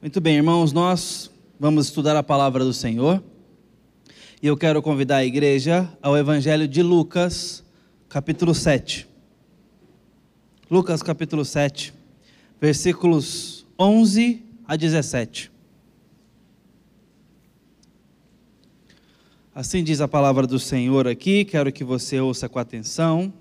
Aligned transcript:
Muito 0.00 0.20
bem, 0.20 0.36
irmãos, 0.36 0.72
nós 0.72 1.28
vamos 1.58 1.86
estudar 1.86 2.16
a 2.16 2.22
palavra 2.22 2.64
do 2.64 2.72
Senhor. 2.72 3.20
E 4.40 4.46
eu 4.46 4.56
quero 4.56 4.80
convidar 4.80 5.16
a 5.16 5.24
igreja 5.24 5.92
ao 6.00 6.16
Evangelho 6.16 6.68
de 6.68 6.84
Lucas, 6.84 7.64
capítulo 8.08 8.54
7. 8.54 9.08
Lucas, 10.70 11.02
capítulo 11.02 11.44
7, 11.44 11.92
versículos 12.60 13.66
11 13.76 14.40
a 14.68 14.76
17. 14.76 15.50
Assim 19.52 19.82
diz 19.82 20.00
a 20.00 20.06
palavra 20.06 20.46
do 20.46 20.60
Senhor 20.60 21.08
aqui, 21.08 21.44
quero 21.44 21.72
que 21.72 21.82
você 21.82 22.20
ouça 22.20 22.48
com 22.48 22.60
atenção. 22.60 23.32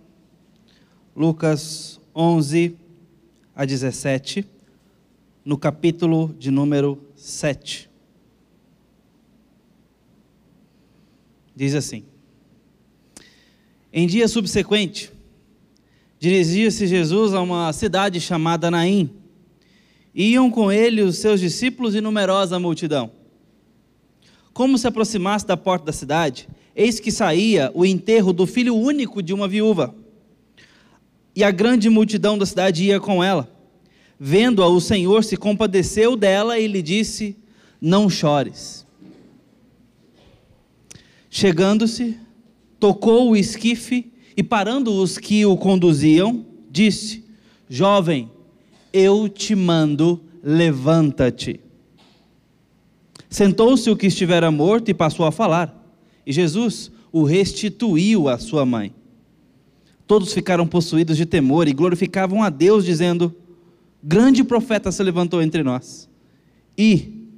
Lucas 1.15 2.01
11 2.15 2.75
a 3.55 3.63
17, 3.63 4.56
no 5.47 5.57
capítulo 5.57 6.35
de 6.37 6.51
número 6.51 7.01
7. 7.15 7.89
Diz 11.55 11.73
assim: 11.73 12.03
Em 13.93 14.05
dia 14.05 14.27
subsequente, 14.27 15.09
dirigia-se 16.19 16.85
Jesus 16.85 17.33
a 17.33 17.39
uma 17.39 17.71
cidade 17.71 18.19
chamada 18.19 18.69
Naim. 18.69 19.09
Iam 20.13 20.51
com 20.51 20.69
ele 20.69 21.01
os 21.01 21.17
seus 21.19 21.39
discípulos 21.39 21.95
e 21.95 22.01
numerosa 22.01 22.59
multidão. 22.59 23.09
Como 24.51 24.77
se 24.77 24.85
aproximasse 24.85 25.47
da 25.47 25.55
porta 25.55 25.85
da 25.85 25.93
cidade, 25.93 26.49
eis 26.75 26.99
que 26.99 27.09
saía 27.09 27.71
o 27.73 27.85
enterro 27.85 28.33
do 28.33 28.45
filho 28.45 28.75
único 28.75 29.23
de 29.23 29.33
uma 29.33 29.47
viúva. 29.47 29.95
E 31.33 31.41
a 31.41 31.51
grande 31.51 31.89
multidão 31.89 32.37
da 32.37 32.45
cidade 32.45 32.83
ia 32.83 32.99
com 32.99 33.23
ela. 33.23 33.56
Vendo-a, 34.19 34.67
o 34.67 34.81
Senhor 34.81 35.23
se 35.23 35.37
compadeceu 35.37 36.15
dela 36.15 36.57
e 36.57 36.67
lhe 36.67 36.81
disse: 36.81 37.37
Não 37.79 38.09
chores. 38.09 38.85
Chegando-se, 41.29 42.17
tocou 42.79 43.29
o 43.29 43.35
esquife 43.35 44.11
e, 44.35 44.41
parando 44.41 44.91
os 44.93 45.17
que 45.17 45.45
o 45.45 45.55
conduziam, 45.55 46.45
disse: 46.71 47.23
Jovem, 47.69 48.31
eu 48.91 49.29
te 49.29 49.55
mando, 49.55 50.21
levanta-te. 50.41 51.59
Sentou-se 53.29 53.89
o 53.89 53.95
que 53.95 54.07
estivera 54.07 54.49
morto 54.49 54.89
e 54.89 54.93
passou 54.93 55.25
a 55.25 55.31
falar. 55.31 55.75
E 56.25 56.31
Jesus 56.31 56.91
o 57.11 57.23
restituiu 57.23 58.29
à 58.29 58.39
sua 58.39 58.65
mãe. 58.65 58.93
Todos 60.07 60.33
ficaram 60.33 60.65
possuídos 60.65 61.17
de 61.17 61.25
temor 61.25 61.67
e 61.67 61.73
glorificavam 61.73 62.41
a 62.41 62.49
Deus, 62.49 62.85
dizendo: 62.85 63.35
Grande 64.03 64.43
profeta 64.43 64.91
se 64.91 65.01
levantou 65.03 65.41
entre 65.41 65.63
nós. 65.63 66.09
E 66.77 67.29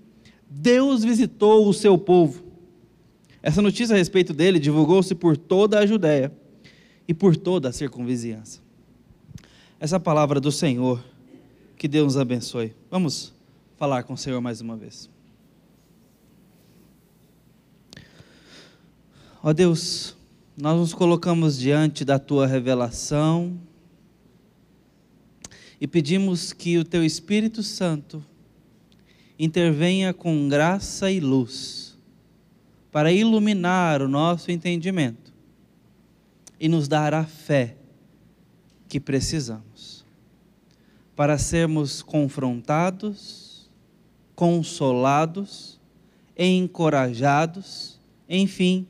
Deus 0.50 1.04
visitou 1.04 1.68
o 1.68 1.74
seu 1.74 1.98
povo. 1.98 2.44
Essa 3.42 3.62
notícia 3.62 3.96
a 3.96 3.98
respeito 3.98 4.34
dele 4.34 4.60
divulgou-se 4.60 5.16
por 5.16 5.38
toda 5.38 5.80
a 5.80 5.86
Judéia 5.86 6.32
e 7.08 7.14
por 7.14 7.38
toda 7.38 7.70
a 7.70 7.72
circunvizinhança. 7.72 8.60
Essa 9.80 10.00
palavra 10.00 10.42
do 10.42 10.52
Senhor, 10.52 11.02
que 11.78 11.88
Deus 11.88 12.06
nos 12.14 12.18
abençoe. 12.18 12.74
Vamos 12.92 13.34
falar 13.78 14.04
com 14.04 14.14
o 14.14 14.18
Senhor 14.18 14.42
mais 14.42 14.60
uma 14.60 14.76
vez. 14.76 15.10
Ó 19.42 19.54
Deus, 19.54 20.18
nós 20.58 20.78
nos 20.78 20.94
colocamos 20.94 21.58
diante 21.58 22.04
da 22.04 22.20
tua 22.20 22.46
revelação 22.46 23.58
e 25.80 25.88
pedimos 25.88 26.52
que 26.52 26.78
o 26.78 26.84
teu 26.84 27.04
Espírito 27.04 27.64
Santo 27.64 28.24
intervenha 29.38 30.14
com 30.14 30.50
graça 30.50 31.10
e 31.10 31.20
luz 31.20 31.98
para 32.92 33.12
iluminar 33.12 34.02
o 34.02 34.08
nosso 34.08 34.52
entendimento 34.52 35.34
e 36.60 36.68
nos 36.68 36.88
dar 36.88 37.14
a 37.14 37.24
fé 37.24 37.78
que 38.90 39.00
precisamos 39.00 40.04
para 41.16 41.38
sermos 41.38 42.02
confrontados, 42.02 43.70
consolados, 44.36 45.80
encorajados, 46.38 48.00
enfim, 48.28 48.88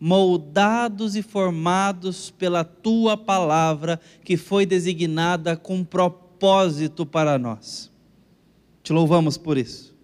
moldados 0.00 1.16
e 1.16 1.22
formados 1.22 2.30
pela 2.30 2.64
tua 2.64 3.16
palavra, 3.16 4.00
que 4.24 4.36
foi 4.36 4.64
designada 4.64 5.56
com 5.56 5.84
propósito 5.84 7.04
para 7.04 7.38
nós. 7.38 7.90
Te 8.82 8.92
louvamos 8.92 9.36
por 9.36 9.58
isso 9.58 9.94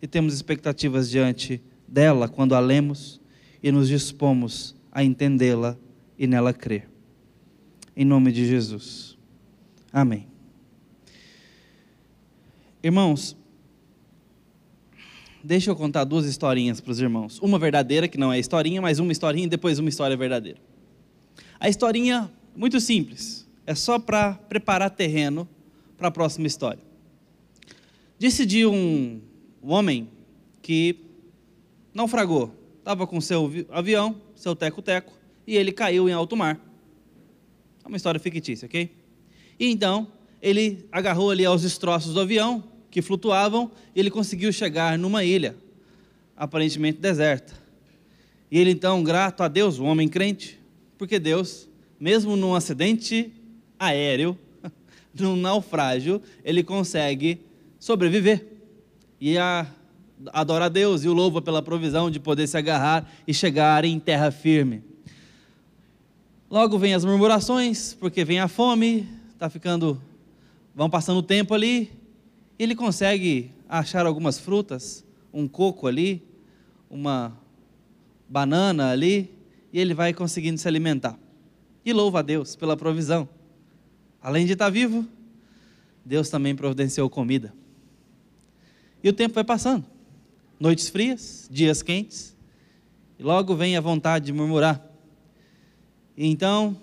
e 0.00 0.06
temos 0.06 0.34
expectativas 0.34 1.10
diante 1.10 1.62
dela 1.86 2.28
quando 2.28 2.54
a 2.54 2.60
lemos 2.60 3.20
e 3.62 3.72
nos 3.72 3.88
dispomos 3.88 4.76
a 4.92 5.02
entendê-la 5.02 5.76
e 6.18 6.26
nela 6.26 6.52
crer. 6.52 6.88
Em 7.96 8.04
nome 8.04 8.30
de 8.30 8.46
Jesus. 8.46 9.16
Amém. 9.92 10.28
Irmãos, 12.82 13.36
Deixa 15.48 15.70
eu 15.70 15.74
contar 15.74 16.04
duas 16.04 16.26
historinhas 16.26 16.78
para 16.78 16.92
os 16.92 17.00
irmãos. 17.00 17.38
Uma 17.40 17.58
verdadeira, 17.58 18.06
que 18.06 18.18
não 18.18 18.30
é 18.30 18.38
historinha, 18.38 18.82
mas 18.82 18.98
uma 18.98 19.10
historinha 19.10 19.46
e 19.46 19.48
depois 19.48 19.78
uma 19.78 19.88
história 19.88 20.14
verdadeira. 20.14 20.58
A 21.58 21.70
historinha, 21.70 22.30
muito 22.54 22.78
simples, 22.78 23.48
é 23.66 23.74
só 23.74 23.98
para 23.98 24.34
preparar 24.34 24.90
terreno 24.90 25.48
para 25.96 26.08
a 26.08 26.10
próxima 26.10 26.46
história. 26.46 26.82
Disse 28.18 28.66
um 28.66 29.22
homem 29.62 30.10
que 30.60 30.96
naufragou, 31.94 32.54
estava 32.80 33.06
com 33.06 33.18
seu 33.18 33.50
avião, 33.70 34.20
seu 34.36 34.54
teco-teco, 34.54 35.14
e 35.46 35.56
ele 35.56 35.72
caiu 35.72 36.10
em 36.10 36.12
alto 36.12 36.36
mar. 36.36 36.60
É 37.82 37.88
uma 37.88 37.96
história 37.96 38.20
fictícia, 38.20 38.66
ok? 38.66 38.94
E 39.58 39.70
então, 39.70 40.08
ele 40.42 40.86
agarrou 40.92 41.30
ali 41.30 41.46
aos 41.46 41.62
destroços 41.62 42.12
do 42.12 42.20
avião, 42.20 42.62
que 42.90 43.02
flutuavam, 43.02 43.70
e 43.94 44.00
ele 44.00 44.10
conseguiu 44.10 44.52
chegar 44.52 44.98
numa 44.98 45.24
ilha, 45.24 45.56
aparentemente 46.36 46.98
deserta. 46.98 47.52
E 48.50 48.58
ele 48.58 48.70
então, 48.70 49.02
grato 49.02 49.42
a 49.42 49.48
Deus, 49.48 49.78
um 49.78 49.86
homem 49.86 50.08
crente, 50.08 50.58
porque 50.96 51.18
Deus, 51.18 51.68
mesmo 52.00 52.36
num 52.36 52.54
acidente 52.54 53.32
aéreo, 53.78 54.38
num 55.14 55.36
naufrágio, 55.36 56.22
ele 56.44 56.62
consegue 56.62 57.40
sobreviver. 57.78 58.46
E 59.20 59.36
a, 59.36 59.66
adora 60.32 60.66
a 60.66 60.68
Deus 60.68 61.04
e 61.04 61.08
o 61.08 61.12
louva 61.12 61.42
pela 61.42 61.60
provisão 61.60 62.10
de 62.10 62.18
poder 62.18 62.46
se 62.46 62.56
agarrar 62.56 63.10
e 63.26 63.34
chegar 63.34 63.84
em 63.84 63.98
terra 63.98 64.30
firme. 64.30 64.82
Logo 66.50 66.78
vem 66.78 66.94
as 66.94 67.04
murmurações, 67.04 67.92
porque 67.92 68.24
vem 68.24 68.40
a 68.40 68.48
fome, 68.48 69.06
está 69.34 69.50
ficando, 69.50 70.00
vão 70.74 70.88
passando 70.88 71.18
o 71.18 71.22
tempo 71.22 71.52
ali, 71.52 71.92
ele 72.58 72.74
consegue 72.74 73.52
achar 73.68 74.04
algumas 74.04 74.38
frutas, 74.38 75.04
um 75.32 75.46
coco 75.46 75.86
ali, 75.86 76.22
uma 76.90 77.38
banana 78.28 78.90
ali, 78.90 79.30
e 79.72 79.78
ele 79.78 79.94
vai 79.94 80.12
conseguindo 80.12 80.58
se 80.58 80.66
alimentar. 80.66 81.18
E 81.84 81.92
louva 81.92 82.18
a 82.18 82.22
Deus 82.22 82.56
pela 82.56 82.76
provisão. 82.76 83.28
Além 84.20 84.44
de 84.44 84.54
estar 84.54 84.70
vivo, 84.70 85.06
Deus 86.04 86.28
também 86.28 86.56
providenciou 86.56 87.08
comida. 87.08 87.54
E 89.02 89.08
o 89.08 89.12
tempo 89.12 89.34
vai 89.34 89.44
passando. 89.44 89.84
Noites 90.58 90.88
frias, 90.88 91.48
dias 91.50 91.82
quentes, 91.82 92.36
e 93.18 93.22
logo 93.22 93.54
vem 93.54 93.76
a 93.76 93.80
vontade 93.80 94.26
de 94.26 94.32
murmurar. 94.32 94.84
E 96.16 96.26
então, 96.26 96.76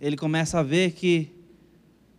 ele 0.00 0.16
começa 0.16 0.58
a 0.58 0.62
ver 0.62 0.92
que 0.92 1.30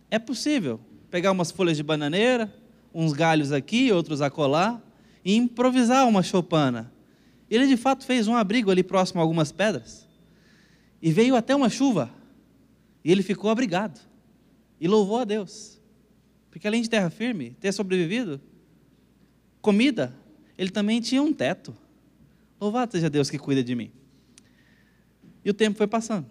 é 0.08 0.18
possível 0.18 0.78
pegar 1.12 1.30
umas 1.30 1.50
folhas 1.50 1.76
de 1.76 1.82
bananeira, 1.82 2.50
uns 2.94 3.12
galhos 3.12 3.52
aqui, 3.52 3.92
outros 3.92 4.22
acolá, 4.22 4.82
e 5.22 5.36
improvisar 5.36 6.08
uma 6.08 6.22
choupana. 6.22 6.90
Ele 7.50 7.66
de 7.66 7.76
fato 7.76 8.06
fez 8.06 8.26
um 8.26 8.34
abrigo 8.34 8.70
ali 8.70 8.82
próximo 8.82 9.20
a 9.20 9.22
algumas 9.22 9.52
pedras. 9.52 10.08
E 11.02 11.12
veio 11.12 11.36
até 11.36 11.54
uma 11.54 11.68
chuva. 11.68 12.10
E 13.04 13.12
ele 13.12 13.22
ficou 13.22 13.50
abrigado. 13.50 14.00
E 14.80 14.88
louvou 14.88 15.18
a 15.18 15.24
Deus. 15.24 15.78
Porque 16.50 16.66
além 16.66 16.80
de 16.80 16.88
terra 16.88 17.10
firme, 17.10 17.54
ter 17.60 17.72
sobrevivido, 17.72 18.40
comida, 19.60 20.16
ele 20.56 20.70
também 20.70 20.98
tinha 20.98 21.22
um 21.22 21.32
teto. 21.32 21.76
Louvado 22.58 22.92
seja 22.92 23.10
Deus 23.10 23.28
que 23.28 23.38
cuida 23.38 23.62
de 23.62 23.74
mim. 23.74 23.92
E 25.44 25.50
o 25.50 25.54
tempo 25.54 25.76
foi 25.76 25.86
passando. 25.86 26.26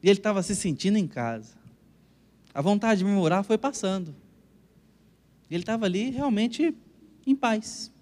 E 0.00 0.08
ele 0.08 0.20
estava 0.20 0.44
se 0.44 0.54
sentindo 0.54 0.96
em 0.96 1.08
casa. 1.08 1.63
A 2.54 2.62
vontade 2.62 2.98
de 2.98 3.04
murmurar 3.04 3.42
foi 3.42 3.58
passando. 3.58 4.14
Ele 5.50 5.62
estava 5.62 5.84
ali 5.84 6.10
realmente 6.10 6.74
em 7.26 7.34
paz. 7.34 7.92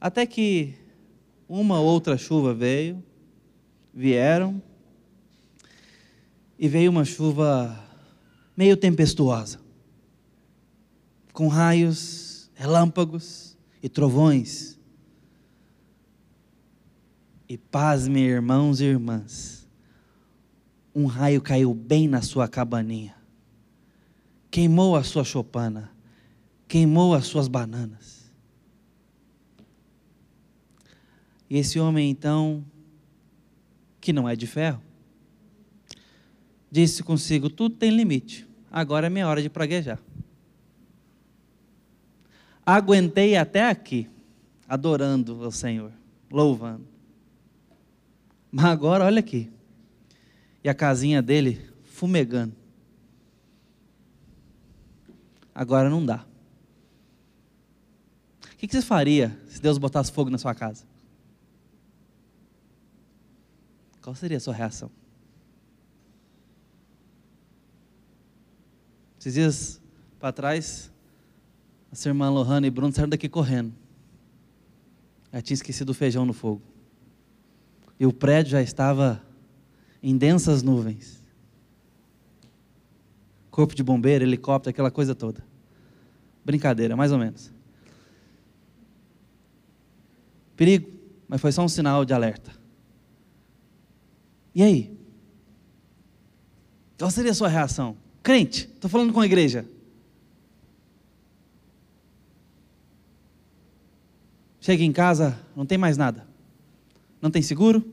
Até 0.00 0.24
que 0.24 0.74
uma 1.46 1.78
outra 1.78 2.16
chuva 2.16 2.54
veio, 2.54 3.04
vieram, 3.92 4.62
e 6.58 6.68
veio 6.68 6.90
uma 6.90 7.04
chuva 7.06 7.78
meio 8.56 8.76
tempestuosa. 8.76 9.58
com 11.32 11.48
raios, 11.48 12.50
relâmpagos 12.54 13.56
e 13.82 13.88
trovões. 13.88 14.78
E 17.48 17.56
pasme, 17.56 18.20
irmãos 18.20 18.80
e 18.80 18.84
irmãs, 18.84 19.59
um 20.94 21.06
raio 21.06 21.40
caiu 21.40 21.72
bem 21.72 22.08
na 22.08 22.22
sua 22.22 22.48
cabaninha, 22.48 23.14
queimou 24.50 24.96
a 24.96 25.02
sua 25.02 25.24
chopana, 25.24 25.90
queimou 26.66 27.14
as 27.14 27.26
suas 27.26 27.48
bananas. 27.48 28.30
E 31.48 31.56
esse 31.56 31.80
homem 31.80 32.10
então, 32.10 32.64
que 34.00 34.12
não 34.12 34.28
é 34.28 34.36
de 34.36 34.46
ferro, 34.46 34.82
disse 36.70 37.02
consigo: 37.02 37.50
tudo 37.50 37.74
tem 37.76 37.90
limite, 37.90 38.46
agora 38.70 39.06
é 39.06 39.10
minha 39.10 39.28
hora 39.28 39.42
de 39.42 39.50
praguejar. 39.50 39.98
Aguentei 42.64 43.36
até 43.36 43.68
aqui, 43.68 44.08
adorando 44.68 45.40
o 45.40 45.50
Senhor, 45.50 45.90
louvando. 46.30 46.86
Mas 48.52 48.66
agora, 48.66 49.04
olha 49.04 49.18
aqui. 49.18 49.50
E 50.62 50.68
a 50.68 50.74
casinha 50.74 51.22
dele 51.22 51.70
fumegando. 51.84 52.54
Agora 55.54 55.90
não 55.90 56.04
dá. 56.04 56.24
O 58.52 58.56
que 58.56 58.68
você 58.68 58.82
faria 58.82 59.38
se 59.48 59.60
Deus 59.60 59.78
botasse 59.78 60.12
fogo 60.12 60.30
na 60.30 60.38
sua 60.38 60.54
casa? 60.54 60.84
Qual 64.02 64.14
seria 64.14 64.36
a 64.36 64.40
sua 64.40 64.54
reação? 64.54 64.90
Esses 69.18 69.34
dias 69.34 69.80
para 70.18 70.32
trás, 70.32 70.90
a 71.92 72.08
irmã 72.08 72.30
Lohana 72.30 72.66
e 72.66 72.70
Bruno 72.70 72.92
saíram 72.92 73.10
daqui 73.10 73.28
correndo. 73.28 73.74
Ela 75.30 75.42
tinha 75.42 75.54
esquecido 75.54 75.90
o 75.90 75.94
feijão 75.94 76.24
no 76.24 76.32
fogo. 76.32 76.62
E 77.98 78.06
o 78.06 78.12
prédio 78.12 78.52
já 78.52 78.62
estava 78.62 79.22
em 80.02 80.16
densas 80.16 80.62
nuvens. 80.62 81.20
Corpo 83.50 83.74
de 83.74 83.82
bombeiro, 83.82 84.24
helicóptero, 84.24 84.70
aquela 84.70 84.90
coisa 84.90 85.14
toda. 85.14 85.44
Brincadeira, 86.44 86.96
mais 86.96 87.12
ou 87.12 87.18
menos. 87.18 87.52
Perigo, 90.56 90.90
mas 91.28 91.40
foi 91.40 91.52
só 91.52 91.62
um 91.62 91.68
sinal 91.68 92.04
de 92.04 92.12
alerta. 92.12 92.52
E 94.54 94.62
aí? 94.62 94.98
Qual 96.98 97.10
seria 97.10 97.30
a 97.30 97.34
sua 97.34 97.48
reação? 97.48 97.96
Crente, 98.22 98.70
estou 98.74 98.90
falando 98.90 99.12
com 99.12 99.20
a 99.20 99.26
igreja. 99.26 99.66
Chega 104.60 104.82
em 104.82 104.92
casa, 104.92 105.38
não 105.56 105.64
tem 105.64 105.78
mais 105.78 105.96
nada. 105.96 106.26
Não 107.20 107.30
tem 107.30 107.40
seguro, 107.40 107.84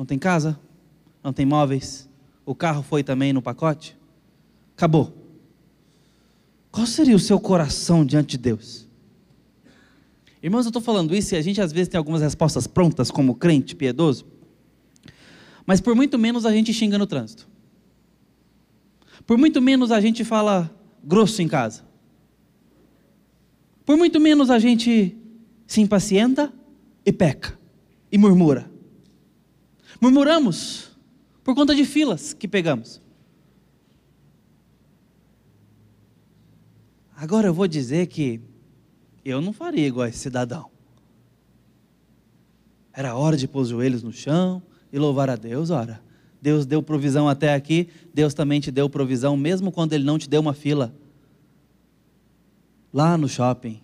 não 0.00 0.06
tem 0.06 0.18
casa, 0.18 0.58
não 1.22 1.30
tem 1.30 1.44
móveis, 1.44 2.08
o 2.46 2.54
carro 2.54 2.82
foi 2.82 3.02
também 3.04 3.34
no 3.34 3.42
pacote. 3.42 3.94
Acabou. 4.74 5.12
Qual 6.72 6.86
seria 6.86 7.14
o 7.14 7.18
seu 7.18 7.38
coração 7.38 8.02
diante 8.02 8.30
de 8.30 8.38
Deus? 8.38 8.88
Irmãos, 10.42 10.64
eu 10.64 10.70
estou 10.70 10.80
falando 10.80 11.14
isso 11.14 11.34
e 11.34 11.36
a 11.36 11.42
gente 11.42 11.60
às 11.60 11.70
vezes 11.70 11.88
tem 11.88 11.98
algumas 11.98 12.22
respostas 12.22 12.66
prontas 12.66 13.10
como 13.10 13.34
crente 13.34 13.76
piedoso, 13.76 14.24
mas 15.66 15.82
por 15.82 15.94
muito 15.94 16.18
menos 16.18 16.46
a 16.46 16.50
gente 16.50 16.72
xinga 16.72 16.96
no 16.96 17.06
trânsito. 17.06 17.46
Por 19.26 19.36
muito 19.36 19.60
menos 19.60 19.92
a 19.92 20.00
gente 20.00 20.24
fala 20.24 20.74
grosso 21.04 21.42
em 21.42 21.46
casa. 21.46 21.84
Por 23.84 23.98
muito 23.98 24.18
menos 24.18 24.48
a 24.48 24.58
gente 24.58 25.14
se 25.66 25.82
impacienta 25.82 26.50
e 27.04 27.12
peca 27.12 27.58
e 28.10 28.16
murmura. 28.16 28.79
Murmuramos 29.98 30.90
por 31.42 31.54
conta 31.54 31.74
de 31.74 31.84
filas 31.84 32.34
que 32.34 32.46
pegamos. 32.46 33.00
Agora 37.16 37.48
eu 37.48 37.54
vou 37.54 37.66
dizer 37.66 38.06
que 38.06 38.40
eu 39.24 39.40
não 39.40 39.52
faria 39.52 39.86
igual 39.86 40.06
esse 40.06 40.18
cidadão. 40.18 40.70
Era 42.92 43.14
hora 43.14 43.36
de 43.36 43.46
pôr 43.46 43.60
os 43.60 43.68
joelhos 43.68 44.02
no 44.02 44.12
chão 44.12 44.62
e 44.92 44.98
louvar 44.98 45.30
a 45.30 45.36
Deus, 45.36 45.70
ora. 45.70 46.02
Deus 46.40 46.64
deu 46.64 46.82
provisão 46.82 47.28
até 47.28 47.54
aqui, 47.54 47.88
Deus 48.14 48.32
também 48.32 48.60
te 48.60 48.70
deu 48.70 48.88
provisão, 48.88 49.36
mesmo 49.36 49.70
quando 49.70 49.92
Ele 49.92 50.04
não 50.04 50.18
te 50.18 50.28
deu 50.28 50.40
uma 50.40 50.54
fila. 50.54 50.94
Lá 52.92 53.16
no 53.16 53.28
shopping, 53.28 53.80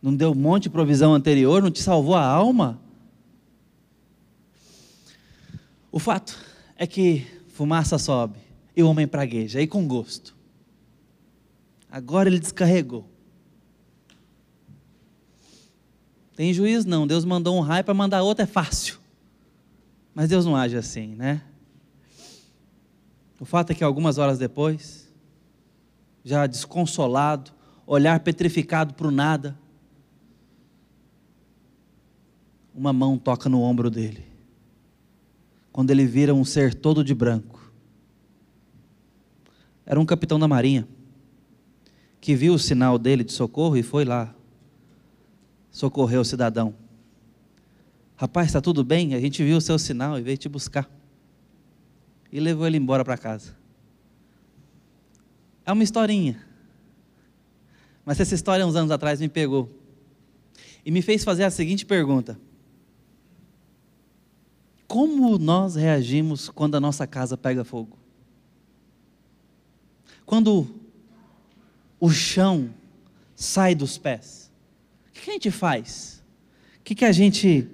não 0.00 0.14
deu 0.14 0.32
um 0.32 0.34
monte 0.34 0.64
de 0.64 0.70
provisão 0.70 1.14
anterior, 1.14 1.62
não 1.62 1.70
te 1.70 1.82
salvou 1.82 2.14
a 2.14 2.24
alma? 2.24 2.80
O 5.90 5.98
fato 5.98 6.38
é 6.76 6.86
que 6.86 7.26
fumaça 7.48 7.98
sobe 7.98 8.38
e 8.76 8.82
o 8.82 8.88
homem 8.88 9.08
pragueja, 9.08 9.60
e 9.60 9.66
com 9.66 9.86
gosto. 9.88 10.36
Agora 11.90 12.28
ele 12.28 12.38
descarregou. 12.38 13.08
Tem 16.36 16.54
juiz 16.54 16.84
não, 16.84 17.04
Deus 17.04 17.24
mandou 17.24 17.56
um 17.56 17.60
raio 17.60 17.82
para 17.82 17.92
mandar 17.94 18.22
outro 18.22 18.44
é 18.44 18.46
fácil. 18.46 18.98
Mas 20.14 20.28
Deus 20.28 20.44
não 20.44 20.54
age 20.54 20.76
assim, 20.76 21.08
né? 21.08 21.42
O 23.40 23.44
fato 23.44 23.70
é 23.70 23.74
que 23.74 23.82
algumas 23.82 24.18
horas 24.18 24.38
depois, 24.38 25.08
já 26.24 26.46
desconsolado, 26.46 27.50
olhar 27.86 28.20
petrificado 28.20 28.94
para 28.94 29.08
o 29.08 29.10
nada, 29.10 29.58
uma 32.74 32.92
mão 32.92 33.18
toca 33.18 33.48
no 33.48 33.62
ombro 33.62 33.90
dele. 33.90 34.24
Quando 35.78 35.92
ele 35.92 36.04
vira 36.04 36.34
um 36.34 36.44
ser 36.44 36.74
todo 36.74 37.04
de 37.04 37.14
branco. 37.14 37.72
Era 39.86 40.00
um 40.00 40.04
capitão 40.04 40.36
da 40.36 40.48
marinha 40.48 40.88
que 42.20 42.34
viu 42.34 42.54
o 42.54 42.58
sinal 42.58 42.98
dele 42.98 43.22
de 43.22 43.30
socorro 43.30 43.76
e 43.76 43.82
foi 43.84 44.04
lá 44.04 44.34
socorrer 45.70 46.18
o 46.18 46.24
cidadão. 46.24 46.74
Rapaz, 48.16 48.48
está 48.48 48.60
tudo 48.60 48.82
bem? 48.82 49.14
A 49.14 49.20
gente 49.20 49.44
viu 49.44 49.56
o 49.56 49.60
seu 49.60 49.78
sinal 49.78 50.18
e 50.18 50.20
veio 50.20 50.36
te 50.36 50.48
buscar. 50.48 50.90
E 52.32 52.40
levou 52.40 52.66
ele 52.66 52.76
embora 52.76 53.04
para 53.04 53.16
casa. 53.16 53.54
É 55.64 55.72
uma 55.72 55.84
historinha. 55.84 56.44
Mas 58.04 58.18
essa 58.18 58.34
história, 58.34 58.66
uns 58.66 58.74
anos 58.74 58.90
atrás, 58.90 59.20
me 59.20 59.28
pegou. 59.28 59.70
E 60.84 60.90
me 60.90 61.02
fez 61.02 61.22
fazer 61.22 61.44
a 61.44 61.52
seguinte 61.52 61.86
pergunta: 61.86 62.36
como 64.88 65.38
nós 65.38 65.74
reagimos 65.76 66.48
quando 66.48 66.76
a 66.76 66.80
nossa 66.80 67.06
casa 67.06 67.36
pega 67.36 67.62
fogo? 67.62 67.98
Quando 70.24 70.66
o 72.00 72.10
chão 72.10 72.72
sai 73.36 73.74
dos 73.74 73.98
pés, 73.98 74.50
o 75.08 75.12
que 75.12 75.30
a 75.30 75.32
gente 75.34 75.50
faz? 75.50 76.24
O 76.78 76.82
que 76.82 77.04
a 77.04 77.12
gente 77.12 77.68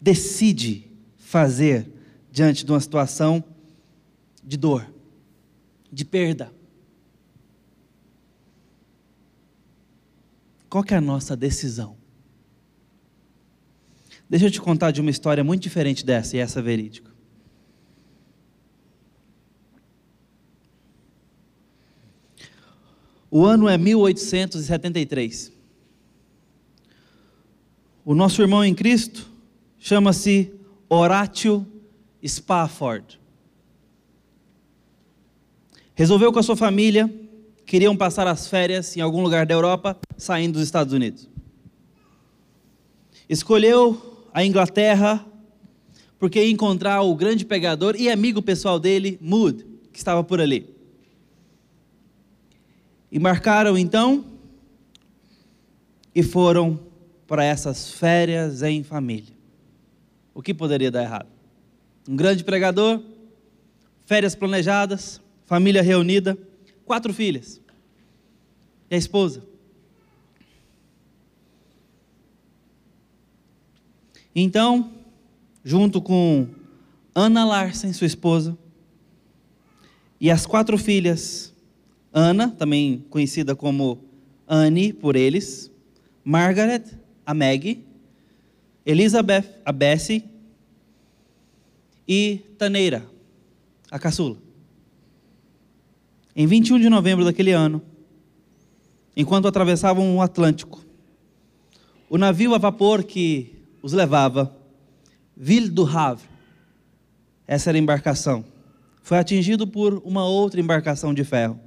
decide 0.00 0.90
fazer 1.16 1.88
diante 2.30 2.64
de 2.64 2.72
uma 2.72 2.80
situação 2.80 3.42
de 4.42 4.56
dor, 4.56 4.92
de 5.92 6.04
perda? 6.04 6.52
Qual 10.68 10.84
é 10.88 10.94
a 10.96 11.00
nossa 11.00 11.36
decisão? 11.36 11.97
Deixa 14.28 14.46
eu 14.46 14.50
te 14.50 14.60
contar 14.60 14.90
de 14.90 15.00
uma 15.00 15.10
história 15.10 15.42
muito 15.42 15.62
diferente 15.62 16.04
dessa, 16.04 16.36
e 16.36 16.40
essa 16.40 16.58
é 16.58 16.62
verídica. 16.62 17.10
O 23.30 23.44
ano 23.44 23.68
é 23.68 23.76
1873. 23.76 25.52
O 28.04 28.14
nosso 28.14 28.40
irmão 28.40 28.64
em 28.64 28.74
Cristo 28.74 29.28
chama-se 29.78 30.52
Horatio 30.88 31.66
Spafford. 32.26 33.20
Resolveu 35.94 36.32
com 36.32 36.38
a 36.38 36.42
sua 36.42 36.56
família, 36.56 37.12
queriam 37.66 37.96
passar 37.96 38.26
as 38.26 38.46
férias 38.48 38.96
em 38.96 39.00
algum 39.00 39.22
lugar 39.22 39.44
da 39.44 39.54
Europa, 39.54 39.98
saindo 40.16 40.54
dos 40.54 40.62
Estados 40.62 40.94
Unidos. 40.94 41.28
Escolheu 43.28 44.07
a 44.32 44.44
Inglaterra, 44.44 45.24
porque 46.18 46.42
ia 46.42 46.50
encontrar 46.50 47.02
o 47.02 47.14
grande 47.14 47.44
pegador 47.44 47.96
e 47.96 48.10
amigo 48.10 48.42
pessoal 48.42 48.78
dele, 48.78 49.18
Mood, 49.20 49.64
que 49.92 49.98
estava 49.98 50.22
por 50.24 50.40
ali. 50.40 50.74
E 53.10 53.18
marcaram 53.18 53.78
então 53.78 54.24
e 56.14 56.22
foram 56.22 56.78
para 57.26 57.44
essas 57.44 57.90
férias 57.92 58.62
em 58.62 58.82
família. 58.82 59.34
O 60.34 60.42
que 60.42 60.54
poderia 60.54 60.90
dar 60.90 61.02
errado? 61.02 61.28
Um 62.08 62.16
grande 62.16 62.42
pregador, 62.42 63.02
férias 64.06 64.34
planejadas, 64.34 65.20
família 65.46 65.82
reunida, 65.82 66.38
quatro 66.84 67.12
filhas. 67.12 67.60
E 68.90 68.94
a 68.94 68.98
esposa. 68.98 69.42
Então, 74.40 74.92
junto 75.64 76.00
com 76.00 76.46
Ana 77.12 77.44
Larsen, 77.44 77.92
sua 77.92 78.06
esposa, 78.06 78.56
e 80.20 80.30
as 80.30 80.46
quatro 80.46 80.78
filhas, 80.78 81.52
Ana, 82.12 82.48
também 82.48 83.04
conhecida 83.10 83.56
como 83.56 83.98
Anne 84.46 84.92
por 84.92 85.16
eles, 85.16 85.72
Margaret, 86.22 86.84
a 87.26 87.34
Maggie, 87.34 87.84
Elizabeth, 88.86 89.44
a 89.64 89.72
Bessie, 89.72 90.24
e 92.06 92.38
Taneira, 92.56 93.04
a 93.90 93.98
caçula. 93.98 94.36
Em 96.36 96.46
21 96.46 96.78
de 96.78 96.88
novembro 96.88 97.24
daquele 97.24 97.50
ano, 97.50 97.82
enquanto 99.16 99.48
atravessavam 99.48 100.16
o 100.16 100.22
Atlântico, 100.22 100.84
o 102.08 102.16
navio 102.16 102.54
a 102.54 102.58
vapor 102.58 103.02
que 103.02 103.57
os 103.82 103.92
levava, 103.92 104.56
Ville 105.36 105.68
du 105.68 105.86
Havre, 105.86 106.28
essa 107.46 107.70
era 107.70 107.78
a 107.78 107.80
embarcação, 107.80 108.44
foi 109.02 109.18
atingido 109.18 109.66
por 109.66 110.02
uma 110.04 110.24
outra 110.26 110.60
embarcação 110.60 111.14
de 111.14 111.24
ferro 111.24 111.58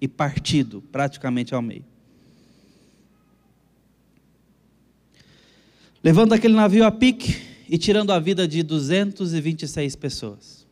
e 0.00 0.06
partido 0.06 0.82
praticamente 0.92 1.54
ao 1.54 1.62
meio. 1.62 1.84
Levando 6.02 6.34
aquele 6.34 6.54
navio 6.54 6.84
a 6.84 6.90
pique, 6.90 7.54
e 7.68 7.78
tirando 7.78 8.12
a 8.12 8.18
vida 8.18 8.46
de 8.46 8.62
226 8.62 9.96
pessoas. 9.96 10.66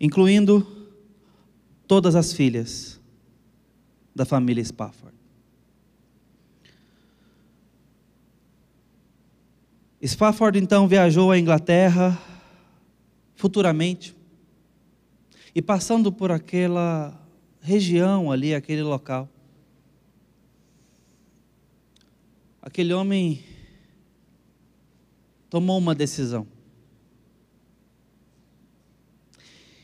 Incluindo 0.00 0.66
todas 1.86 2.14
as 2.14 2.32
filhas 2.32 3.00
da 4.14 4.24
família 4.24 4.64
Spafford. 4.64 5.16
Spafford 10.06 10.58
então 10.58 10.88
viajou 10.88 11.30
à 11.30 11.38
Inglaterra 11.38 12.18
futuramente 13.34 14.16
e 15.54 15.60
passando 15.60 16.10
por 16.10 16.30
aquela 16.30 17.18
região 17.60 18.32
ali, 18.32 18.54
aquele 18.54 18.82
local, 18.82 19.28
aquele 22.62 22.92
homem 22.94 23.44
tomou 25.50 25.76
uma 25.76 25.94
decisão. 25.94 26.46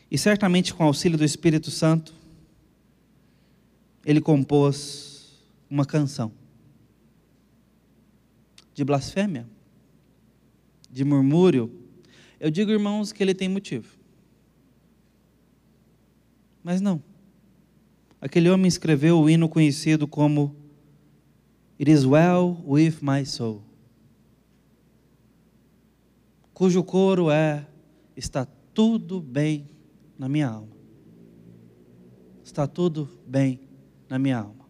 E 0.09 0.17
certamente 0.17 0.73
com 0.73 0.83
o 0.83 0.87
auxílio 0.87 1.17
do 1.17 1.25
Espírito 1.25 1.69
Santo, 1.69 2.13
ele 4.05 4.21
compôs 4.21 5.43
uma 5.69 5.85
canção 5.85 6.31
de 8.73 8.85
blasfêmia, 8.85 9.45
de 10.89 11.03
murmúrio. 11.03 11.71
Eu 12.39 12.51
digo, 12.51 12.71
irmãos, 12.71 13.11
que 13.11 13.23
ele 13.23 13.33
tem 13.33 13.49
motivo. 13.49 13.97
Mas 16.63 16.81
não. 16.81 17.01
Aquele 18.19 18.49
homem 18.49 18.67
escreveu 18.67 19.19
o 19.19 19.29
hino 19.29 19.47
conhecido 19.47 20.07
como 20.07 20.55
It 21.79 21.91
is 21.91 22.05
well 22.05 22.57
with 22.65 22.95
my 23.01 23.25
soul. 23.25 23.61
Cujo 26.53 26.83
coro 26.83 27.29
é: 27.29 27.67
Está 28.15 28.45
tudo 28.73 29.21
bem 29.21 29.69
na 30.17 30.27
minha 30.27 30.47
alma. 30.47 30.75
Está 32.43 32.67
tudo 32.67 33.07
bem 33.27 33.59
na 34.09 34.17
minha 34.17 34.39
alma. 34.39 34.65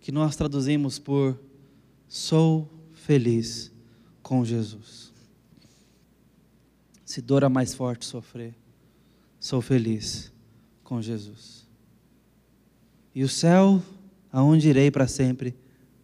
Que 0.00 0.12
nós 0.12 0.36
traduzimos 0.36 0.98
por: 0.98 1.38
Sou 2.06 2.70
feliz 2.92 3.69
com 4.30 4.44
Jesus. 4.44 5.12
Se 7.04 7.20
dor 7.20 7.42
é 7.42 7.48
mais 7.48 7.74
forte 7.74 8.06
sofrer, 8.06 8.54
sou 9.40 9.60
feliz 9.60 10.32
com 10.84 11.02
Jesus. 11.02 11.66
E 13.12 13.24
o 13.24 13.28
céu, 13.28 13.82
aonde 14.30 14.68
irei 14.68 14.88
para 14.88 15.08
sempre, 15.08 15.52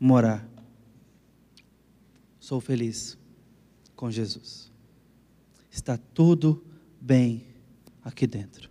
morar. 0.01 0.45
Sou 2.41 2.61
feliz 2.61 3.17
com 3.95 4.11
Jesus. 4.11 4.73
Está 5.71 5.97
tudo 5.97 6.67
bem 7.01 7.47
aqui 8.03 8.27
dentro. 8.27 8.69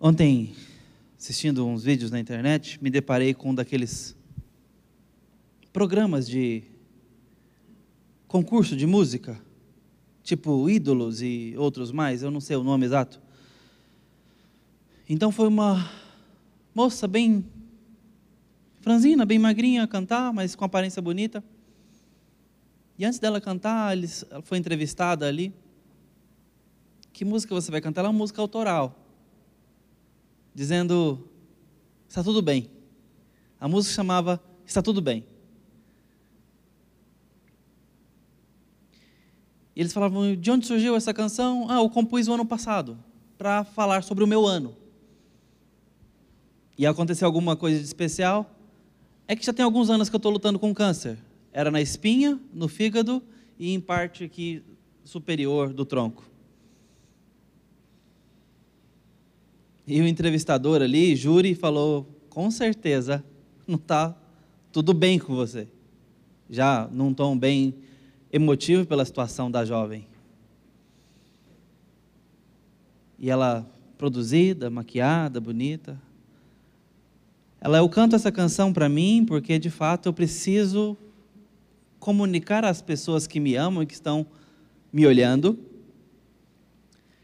Ontem, 0.00 0.56
assistindo 1.18 1.66
uns 1.66 1.84
vídeos 1.84 2.10
na 2.10 2.18
internet, 2.18 2.82
me 2.82 2.88
deparei 2.88 3.34
com 3.34 3.50
um 3.50 3.54
daqueles 3.54 4.16
programas 5.72 6.28
de 6.28 6.62
concurso 8.28 8.76
de 8.76 8.86
música, 8.86 9.40
tipo 10.22 10.68
Ídolos 10.68 11.22
e 11.22 11.54
outros 11.56 11.90
mais, 11.90 12.22
eu 12.22 12.30
não 12.30 12.40
sei 12.40 12.56
o 12.56 12.62
nome 12.62 12.84
exato. 12.84 13.20
Então 15.08 15.32
foi 15.32 15.48
uma 15.48 15.90
moça 16.74 17.08
bem 17.08 17.44
franzina, 18.80 19.24
bem 19.24 19.38
magrinha, 19.38 19.86
cantar, 19.86 20.32
mas 20.32 20.54
com 20.54 20.64
aparência 20.64 21.00
bonita. 21.00 21.42
E 22.98 23.04
antes 23.04 23.18
dela 23.18 23.40
cantar, 23.40 23.96
ela 23.96 24.42
foi 24.42 24.58
entrevistada 24.58 25.26
ali. 25.26 25.52
Que 27.12 27.24
música 27.24 27.54
você 27.54 27.70
vai 27.70 27.80
cantar? 27.80 28.02
Ela 28.02 28.08
é 28.08 28.10
uma 28.10 28.18
música 28.18 28.40
autoral. 28.40 28.98
Dizendo, 30.54 31.28
está 32.08 32.22
tudo 32.22 32.42
bem. 32.42 32.70
A 33.58 33.66
música 33.66 33.94
chamava 33.94 34.42
Está 34.66 34.82
Tudo 34.82 35.00
Bem. 35.00 35.31
E 39.74 39.80
eles 39.80 39.92
falavam, 39.92 40.36
de 40.36 40.50
onde 40.50 40.66
surgiu 40.66 40.94
essa 40.94 41.14
canção? 41.14 41.66
Ah, 41.68 41.76
eu 41.76 41.88
compus 41.88 42.28
o 42.28 42.34
ano 42.34 42.44
passado, 42.44 42.98
para 43.38 43.64
falar 43.64 44.02
sobre 44.02 44.22
o 44.22 44.26
meu 44.26 44.46
ano. 44.46 44.76
E 46.76 46.86
aconteceu 46.86 47.26
alguma 47.26 47.56
coisa 47.56 47.78
de 47.78 47.84
especial? 47.84 48.50
É 49.26 49.36
que 49.36 49.44
já 49.44 49.52
tem 49.52 49.64
alguns 49.64 49.88
anos 49.88 50.08
que 50.08 50.16
eu 50.16 50.18
estou 50.18 50.32
lutando 50.32 50.58
com 50.58 50.74
câncer. 50.74 51.18
Era 51.52 51.70
na 51.70 51.80
espinha, 51.80 52.38
no 52.52 52.68
fígado 52.68 53.22
e 53.58 53.72
em 53.72 53.80
parte 53.80 54.24
aqui 54.24 54.62
superior 55.04 55.72
do 55.72 55.84
tronco. 55.84 56.24
E 59.86 60.00
o 60.00 60.06
entrevistador 60.06 60.80
ali, 60.80 61.14
júri, 61.16 61.54
falou: 61.54 62.06
com 62.28 62.50
certeza 62.50 63.24
não 63.66 63.76
está 63.76 64.16
tudo 64.72 64.94
bem 64.94 65.18
com 65.18 65.34
você. 65.34 65.68
Já 66.48 66.88
num 66.90 67.12
tom 67.12 67.36
bem 67.36 67.74
emotivo 68.32 68.86
pela 68.86 69.04
situação 69.04 69.50
da 69.50 69.64
jovem. 69.64 70.08
E 73.18 73.30
ela 73.30 73.70
produzida, 73.98 74.70
maquiada, 74.70 75.40
bonita, 75.40 76.00
ela, 77.60 77.78
eu 77.78 77.88
canto 77.88 78.16
essa 78.16 78.32
canção 78.32 78.72
para 78.72 78.88
mim 78.88 79.24
porque 79.24 79.56
de 79.56 79.70
fato 79.70 80.08
eu 80.08 80.12
preciso 80.12 80.96
comunicar 82.00 82.64
às 82.64 82.82
pessoas 82.82 83.28
que 83.28 83.38
me 83.38 83.54
amam 83.54 83.84
e 83.84 83.86
que 83.86 83.94
estão 83.94 84.26
me 84.92 85.06
olhando 85.06 85.56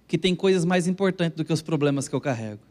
que 0.06 0.16
tem 0.16 0.34
coisas 0.34 0.64
mais 0.64 0.86
importantes 0.88 1.36
do 1.36 1.44
que 1.44 1.52
os 1.52 1.60
problemas 1.60 2.08
que 2.08 2.14
eu 2.14 2.20
carrego. 2.20 2.62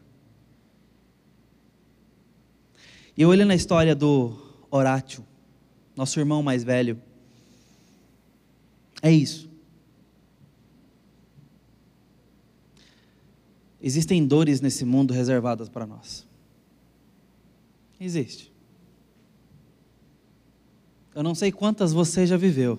E 3.16 3.22
eu 3.22 3.28
olho 3.28 3.46
na 3.46 3.54
história 3.54 3.94
do 3.94 4.36
Horácio, 4.70 5.24
nosso 5.94 6.18
irmão 6.18 6.42
mais 6.42 6.64
velho. 6.64 7.00
É 9.02 9.10
isso. 9.10 9.48
Existem 13.80 14.26
dores 14.26 14.60
nesse 14.60 14.84
mundo 14.84 15.14
reservadas 15.14 15.68
para 15.68 15.86
nós. 15.86 16.26
Existe. 18.00 18.52
Eu 21.14 21.22
não 21.22 21.34
sei 21.34 21.50
quantas 21.50 21.92
você 21.92 22.26
já 22.26 22.36
viveu. 22.36 22.78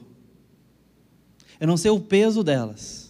Eu 1.60 1.68
não 1.68 1.78
sei 1.78 1.92
o 1.92 2.00
peso 2.00 2.44
delas. 2.44 3.10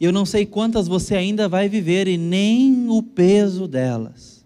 Eu 0.00 0.12
não 0.12 0.26
sei 0.26 0.44
quantas 0.44 0.88
você 0.88 1.14
ainda 1.14 1.48
vai 1.48 1.68
viver 1.68 2.08
e 2.08 2.16
nem 2.16 2.88
o 2.88 3.02
peso 3.02 3.68
delas. 3.68 4.44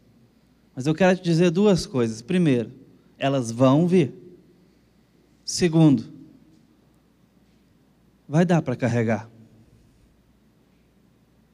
Mas 0.75 0.87
eu 0.87 0.95
quero 0.95 1.17
te 1.17 1.23
dizer 1.23 1.51
duas 1.51 1.87
coisas. 1.87 2.21
Primeiro, 2.21 2.71
elas 3.19 3.51
vão 3.51 3.87
vir. 3.87 4.13
Segundo, 5.45 6.05
vai 8.29 8.45
dar 8.45 8.63
para 8.63 8.77
carregar. 8.77 9.31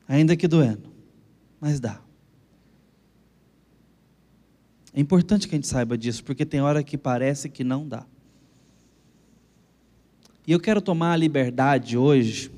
Ainda 0.09 0.37
que 0.37 0.49
doendo, 0.49 0.93
mas 1.61 1.81
dá. 1.81 2.01
É 4.95 5.01
importante 5.01 5.49
que 5.49 5.55
a 5.55 5.57
gente 5.57 5.67
saiba 5.67 5.97
disso, 5.97 6.23
porque 6.23 6.45
tem 6.45 6.61
hora 6.61 6.83
que 6.83 6.99
parece 6.99 7.49
que 7.49 7.65
não 7.65 7.89
dá. 7.89 8.05
E 10.47 10.53
eu 10.53 10.61
quero 10.61 10.81
tomar 10.81 11.13
a 11.13 11.17
liberdade 11.17 11.97
hoje, 11.97 12.51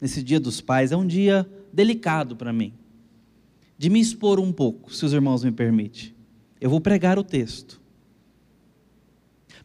nesse 0.00 0.22
Dia 0.22 0.40
dos 0.40 0.60
Pais, 0.60 0.90
é 0.90 0.96
um 0.96 1.06
dia 1.06 1.48
delicado 1.72 2.34
para 2.34 2.52
mim, 2.52 2.72
de 3.78 3.88
me 3.88 4.00
expor 4.00 4.40
um 4.40 4.52
pouco, 4.52 4.92
se 4.92 5.04
os 5.04 5.12
irmãos 5.12 5.44
me 5.44 5.52
permitem. 5.52 6.14
Eu 6.60 6.70
vou 6.70 6.80
pregar 6.80 7.18
o 7.18 7.24
texto. 7.24 7.79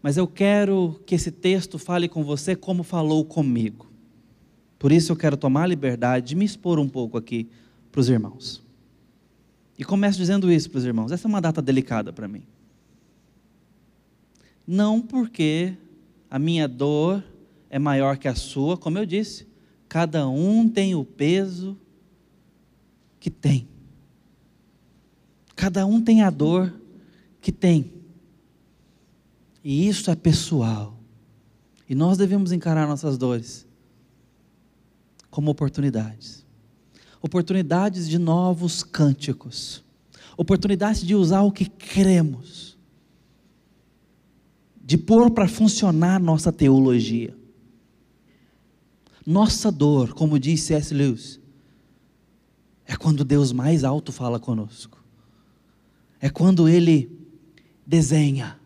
Mas 0.06 0.18
eu 0.18 0.28
quero 0.28 1.02
que 1.04 1.16
esse 1.16 1.32
texto 1.32 1.80
fale 1.80 2.08
com 2.08 2.24
você 2.24 2.56
como 2.56 2.84
falou 2.84 3.26
comigo. 3.26 3.90
Por 4.78 4.92
isso 4.92 5.12
eu 5.12 5.16
quero 5.16 5.36
tomar 5.36 5.64
a 5.64 5.66
liberdade 5.66 6.28
de 6.28 6.36
me 6.36 6.46
expor 6.46 6.78
um 6.78 6.88
pouco 6.88 7.18
aqui 7.18 7.50
para 7.92 8.02
os 8.02 8.08
irmãos. 8.08 8.64
E 9.80 9.84
começo 9.84 10.20
dizendo 10.20 10.52
isso 10.52 10.70
para 10.70 10.78
os 10.78 10.86
irmãos: 10.86 11.12
essa 11.12 11.28
é 11.28 11.30
uma 11.30 11.42
data 11.42 11.60
delicada 11.60 12.14
para 12.14 12.28
mim. 12.28 12.44
Não 14.68 15.02
porque 15.02 15.74
a 16.30 16.38
minha 16.38 16.68
dor 16.68 17.24
é 17.68 17.80
maior 17.80 18.20
que 18.20 18.28
a 18.28 18.36
sua, 18.36 18.78
como 18.78 19.00
eu 19.00 19.08
disse, 19.08 19.48
cada 19.90 20.30
um 20.30 20.70
tem 20.70 20.94
o 20.94 21.04
peso 21.04 21.76
que 23.20 23.32
tem. 23.32 23.68
Cada 25.56 25.84
um 25.84 26.00
tem 26.00 26.22
a 26.22 26.30
dor 26.30 26.72
que 27.42 27.52
tem. 27.52 27.95
E 29.66 29.86
isso 29.88 30.10
é 30.10 30.16
pessoal. 30.16 30.98
E 31.90 31.94
nós 31.94 32.18
devemos 32.18 32.54
encarar 32.54 32.88
nossas 32.88 33.18
dores 33.18 33.68
como 35.30 35.52
oportunidades 35.52 36.46
oportunidades 37.26 38.08
de 38.08 38.20
novos 38.20 38.84
cânticos, 38.84 39.84
oportunidades 40.38 41.02
de 41.02 41.16
usar 41.16 41.42
o 41.42 41.52
que 41.52 41.66
cremos, 41.66 42.78
de 44.80 44.96
pôr 44.96 45.32
para 45.32 45.48
funcionar 45.48 46.20
nossa 46.20 46.52
teologia. 46.52 47.36
Nossa 49.26 49.72
dor, 49.72 50.14
como 50.14 50.38
disse 50.38 50.68
C.S. 50.68 50.94
Lewis, 50.94 51.40
é 52.86 52.96
quando 52.96 53.26
Deus 53.26 53.52
mais 53.52 53.84
alto 53.84 54.12
fala 54.12 54.40
conosco. 54.40 55.04
É 56.22 56.30
quando 56.30 56.70
Ele 56.70 57.10
desenha, 57.88 58.60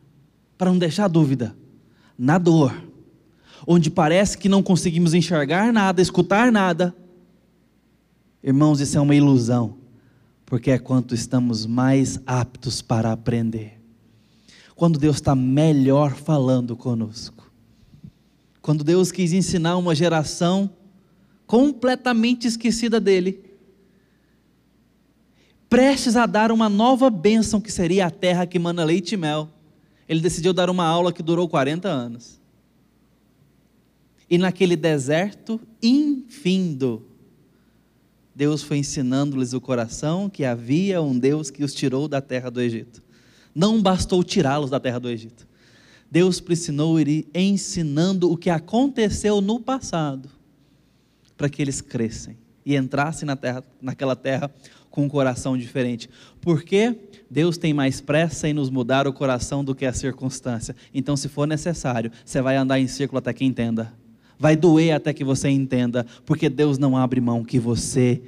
para 0.59 0.69
não 0.69 0.77
deixar 0.77 1.07
dúvida, 1.07 1.55
na 2.15 2.37
dor, 2.37 2.71
onde 3.65 3.89
parece 3.89 4.37
que 4.37 4.47
não 4.47 4.61
conseguimos 4.61 5.15
enxergar 5.15 5.73
nada, 5.73 6.03
escutar 6.03 6.51
nada. 6.51 6.95
Irmãos, 8.43 8.79
isso 8.79 8.95
é 8.95 9.01
uma 9.01 9.15
ilusão, 9.15 9.77
porque 10.45 10.69
é 10.69 10.77
quanto 10.77 11.15
estamos 11.15 11.65
mais 11.65 12.19
aptos 12.27 12.79
para 12.79 13.11
aprender. 13.11 13.81
Quando 14.75 14.99
Deus 14.99 15.15
está 15.15 15.33
melhor 15.33 16.13
falando 16.13 16.77
conosco 16.77 17.49
quando 18.69 18.83
Deus 18.83 19.11
quis 19.11 19.33
ensinar 19.33 19.77
uma 19.77 19.95
geração 19.95 20.69
completamente 21.47 22.47
esquecida 22.47 22.99
dele, 22.99 23.43
prestes 25.67 26.15
a 26.15 26.27
dar 26.27 26.51
uma 26.51 26.69
nova 26.69 27.09
bênção 27.09 27.59
que 27.59 27.71
seria 27.71 28.05
a 28.05 28.11
terra 28.11 28.45
que 28.45 28.59
mana 28.59 28.83
leite 28.83 29.13
e 29.13 29.17
mel, 29.17 29.49
ele 30.09 30.19
decidiu 30.21 30.51
dar 30.51 30.71
uma 30.71 30.85
aula 30.85 31.13
que 31.13 31.21
durou 31.21 31.47
40 31.47 31.87
anos. 31.87 32.41
E 34.27 34.39
naquele 34.39 34.75
deserto 34.75 35.61
infindo, 35.81 37.05
Deus 38.33 38.63
foi 38.63 38.77
ensinando-lhes 38.77 39.53
o 39.53 39.61
coração 39.61 40.27
que 40.27 40.43
havia 40.43 40.99
um 40.99 41.17
Deus 41.17 41.51
que 41.51 41.63
os 41.63 41.75
tirou 41.75 42.07
da 42.07 42.21
terra 42.21 42.49
do 42.49 42.59
Egito. 42.59 43.03
Não 43.53 43.81
bastou 43.81 44.23
tirá-los 44.23 44.71
da 44.71 44.79
terra 44.79 44.99
do 44.99 45.09
Egito. 45.09 45.47
Deus 46.09 46.39
precisou 46.39 46.99
ir 46.99 47.27
ensinando 47.33 48.31
o 48.31 48.37
que 48.37 48.49
aconteceu 48.49 49.41
no 49.41 49.59
passado, 49.59 50.27
para 51.37 51.49
que 51.49 51.61
eles 51.61 51.81
crescem 51.81 52.35
e 52.65 52.75
entrassem 52.75 53.27
na 53.27 53.35
terra, 53.35 53.63
naquela 53.79 54.15
terra 54.15 54.51
com 54.89 55.03
um 55.03 55.09
coração 55.09 55.55
diferente. 55.55 56.09
Porque 56.41 56.98
Deus 57.29 57.57
tem 57.57 57.74
mais 57.74 58.01
pressa 58.01 58.48
em 58.48 58.53
nos 58.53 58.70
mudar 58.70 59.07
o 59.07 59.13
coração 59.13 59.63
do 59.63 59.75
que 59.75 59.85
a 59.85 59.94
circunstância. 59.94 60.75
Então, 60.94 61.15
se 61.15 61.29
for 61.29 61.48
necessário, 61.48 62.11
você 62.25 62.42
vai 62.42 62.55
andar 62.55 62.79
em 62.79 62.87
círculo 62.87 63.20
até 63.20 63.33
que 63.33 63.46
entenda. 63.46 63.94
Vai 64.37 64.55
doer 64.55 64.96
até 64.96 65.13
que 65.13 65.24
você 65.24 65.50
entenda, 65.50 66.05
porque 66.25 66.50
Deus 66.50 66.77
não 66.77 66.98
abre 66.98 67.20
mão 67.22 67.44
que 67.44 67.59
você 67.59 68.22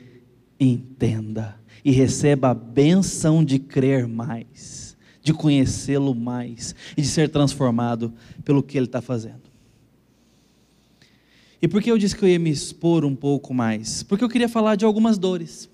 entenda 0.60 1.56
e 1.84 1.92
receba 1.92 2.50
a 2.50 2.54
benção 2.54 3.44
de 3.44 3.58
crer 3.58 4.08
mais 4.08 4.92
de 5.22 5.34
conhecê-lo 5.34 6.16
mais 6.16 6.76
e 6.98 7.02
de 7.02 7.08
ser 7.08 7.30
transformado 7.30 8.14
pelo 8.44 8.64
que 8.64 8.78
ele 8.78 8.88
está 8.88 9.02
fazendo. 9.02 9.52
E 11.62 11.68
por 11.68 11.82
que 11.82 11.92
eu 11.92 11.98
disse 11.98 12.16
que 12.16 12.26
eu 12.26 12.30
ia 12.30 12.40
me 12.40 12.50
expor 12.50 13.06
um 13.06 13.16
pouco 13.16 13.54
mais? 13.54 14.02
Porque 14.02 14.24
eu 14.24 14.30
queria 14.30 14.50
falar 14.50 14.76
de 14.76 14.84
algumas 14.84 15.18
dores. 15.18 15.70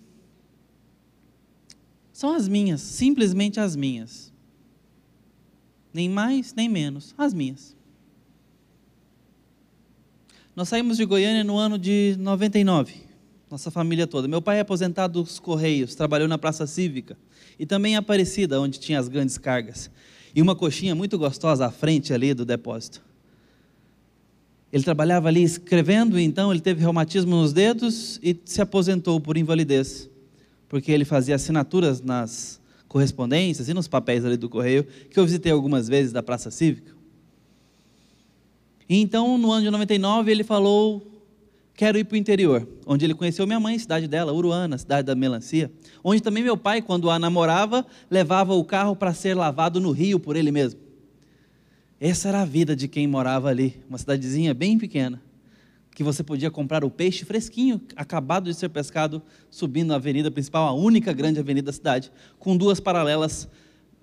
São 2.17 2.33
as 2.33 2.47
minhas, 2.47 2.81
simplesmente 2.81 3.59
as 3.59 3.75
minhas. 3.75 4.33
Nem 5.93 6.09
mais, 6.09 6.51
nem 6.51 6.67
menos, 6.67 7.13
as 7.15 7.31
minhas. 7.31 7.75
Nós 10.55 10.67
saímos 10.67 10.97
de 10.97 11.05
Goiânia 11.05 11.43
no 11.43 11.55
ano 11.59 11.77
de 11.77 12.15
99, 12.17 12.95
nossa 13.51 13.69
família 13.69 14.07
toda. 14.07 14.27
Meu 14.27 14.41
pai 14.41 14.57
é 14.57 14.61
aposentado 14.61 15.21
dos 15.21 15.37
Correios, 15.37 15.93
trabalhou 15.93 16.27
na 16.27 16.39
Praça 16.39 16.65
Cívica 16.65 17.15
e 17.59 17.67
também 17.67 17.93
em 17.93 17.97
Aparecida, 17.97 18.59
onde 18.59 18.79
tinha 18.79 18.97
as 18.97 19.07
grandes 19.07 19.37
cargas. 19.37 19.91
E 20.33 20.41
uma 20.41 20.55
coxinha 20.55 20.95
muito 20.95 21.19
gostosa 21.19 21.67
à 21.67 21.69
frente 21.69 22.11
ali 22.15 22.33
do 22.33 22.43
depósito. 22.43 22.99
Ele 24.73 24.83
trabalhava 24.83 25.27
ali 25.27 25.43
escrevendo, 25.43 26.19
então 26.19 26.51
ele 26.51 26.61
teve 26.61 26.81
reumatismo 26.81 27.35
nos 27.35 27.53
dedos 27.53 28.19
e 28.23 28.35
se 28.43 28.59
aposentou 28.59 29.21
por 29.21 29.37
invalidez, 29.37 30.09
porque 30.69 30.91
ele 30.91 31.05
fazia 31.05 31.35
assinaturas 31.35 32.01
nas 32.01 32.59
correspondências 32.87 33.67
e 33.69 33.73
nos 33.73 33.87
papéis 33.87 34.25
ali 34.25 34.37
do 34.37 34.49
correio, 34.49 34.85
que 35.09 35.19
eu 35.19 35.25
visitei 35.25 35.51
algumas 35.51 35.87
vezes 35.87 36.11
da 36.11 36.23
Praça 36.23 36.49
Cívica. 36.49 36.95
E 38.89 39.01
então, 39.01 39.37
no 39.37 39.51
ano 39.51 39.65
de 39.65 39.69
99, 39.69 40.31
ele 40.31 40.43
falou 40.43 41.05
quero 41.77 41.99
ir 41.99 42.03
para 42.05 42.15
o 42.15 42.17
interior, 42.17 42.67
onde 42.87 43.05
ele 43.05 43.13
conheceu 43.13 43.45
minha 43.45 43.59
mãe, 43.59 43.77
cidade 43.77 44.07
dela, 44.07 44.33
Uruana, 44.33 44.79
cidade 44.79 45.05
da 45.05 45.13
melancia, 45.13 45.71
onde 46.03 46.23
também 46.23 46.43
meu 46.43 46.57
pai, 46.57 46.81
quando 46.81 47.07
a 47.07 47.19
namorava, 47.19 47.85
levava 48.09 48.55
o 48.55 48.65
carro 48.65 48.95
para 48.95 49.13
ser 49.13 49.35
lavado 49.35 49.79
no 49.79 49.91
rio 49.91 50.19
por 50.19 50.35
ele 50.35 50.51
mesmo. 50.51 50.79
Essa 52.01 52.29
era 52.29 52.41
a 52.41 52.45
vida 52.45 52.75
de 52.75 52.87
quem 52.87 53.07
morava 53.07 53.49
ali, 53.49 53.79
uma 53.87 53.99
cidadezinha 53.99 54.55
bem 54.55 54.79
pequena, 54.79 55.21
que 55.97 56.03
você 56.03 56.21
podia 56.21 56.51
comprar 56.51 56.83
o 56.85 56.91
peixe 56.91 57.25
fresquinho, 57.25 57.81
acabado 57.95 58.51
de 58.51 58.53
ser 58.53 58.69
pescado, 58.69 59.19
subindo 59.49 59.93
a 59.93 59.95
avenida 59.95 60.29
principal, 60.29 60.67
a 60.67 60.71
única 60.71 61.11
grande 61.11 61.39
avenida 61.39 61.65
da 61.65 61.73
cidade, 61.73 62.11
com 62.37 62.55
duas 62.55 62.79
paralelas 62.79 63.49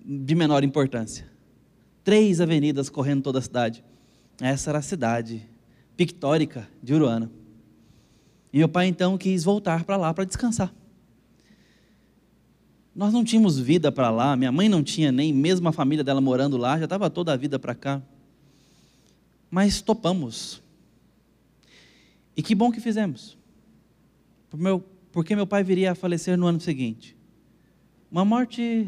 de 0.05 0.35
menor 0.35 0.65
importância. 0.65 1.25
Três 2.03 2.41
avenidas 2.41 2.89
correndo 2.89 3.23
toda 3.23 3.39
a 3.39 3.41
cidade. 3.41 3.81
Essa 4.41 4.71
era 4.71 4.79
a 4.79 4.81
cidade 4.81 5.47
pictórica 5.95 6.67
de 6.83 6.93
Uruana. 6.93 7.31
E 8.51 8.57
meu 8.57 8.67
pai 8.67 8.87
então 8.87 9.17
quis 9.17 9.45
voltar 9.45 9.85
para 9.85 9.95
lá 9.95 10.13
para 10.13 10.25
descansar. 10.25 10.73
Nós 12.93 13.13
não 13.13 13.23
tínhamos 13.23 13.57
vida 13.57 13.89
para 13.89 14.09
lá, 14.09 14.35
minha 14.35 14.51
mãe 14.51 14.67
não 14.67 14.83
tinha 14.83 15.13
nem 15.13 15.31
mesmo 15.31 15.69
a 15.69 15.71
família 15.71 16.03
dela 16.03 16.19
morando 16.19 16.57
lá, 16.57 16.77
já 16.77 16.83
estava 16.83 17.09
toda 17.09 17.31
a 17.31 17.37
vida 17.37 17.57
para 17.57 17.73
cá. 17.73 18.01
Mas 19.49 19.81
topamos. 19.81 20.64
E 22.35 22.43
que 22.43 22.53
bom 22.53 22.71
que 22.71 22.79
fizemos. 22.79 23.37
Porque 25.11 25.35
meu 25.35 25.47
pai 25.47 25.63
viria 25.63 25.91
a 25.91 25.95
falecer 25.95 26.37
no 26.37 26.47
ano 26.47 26.59
seguinte. 26.59 27.15
Uma 28.11 28.25
morte 28.25 28.87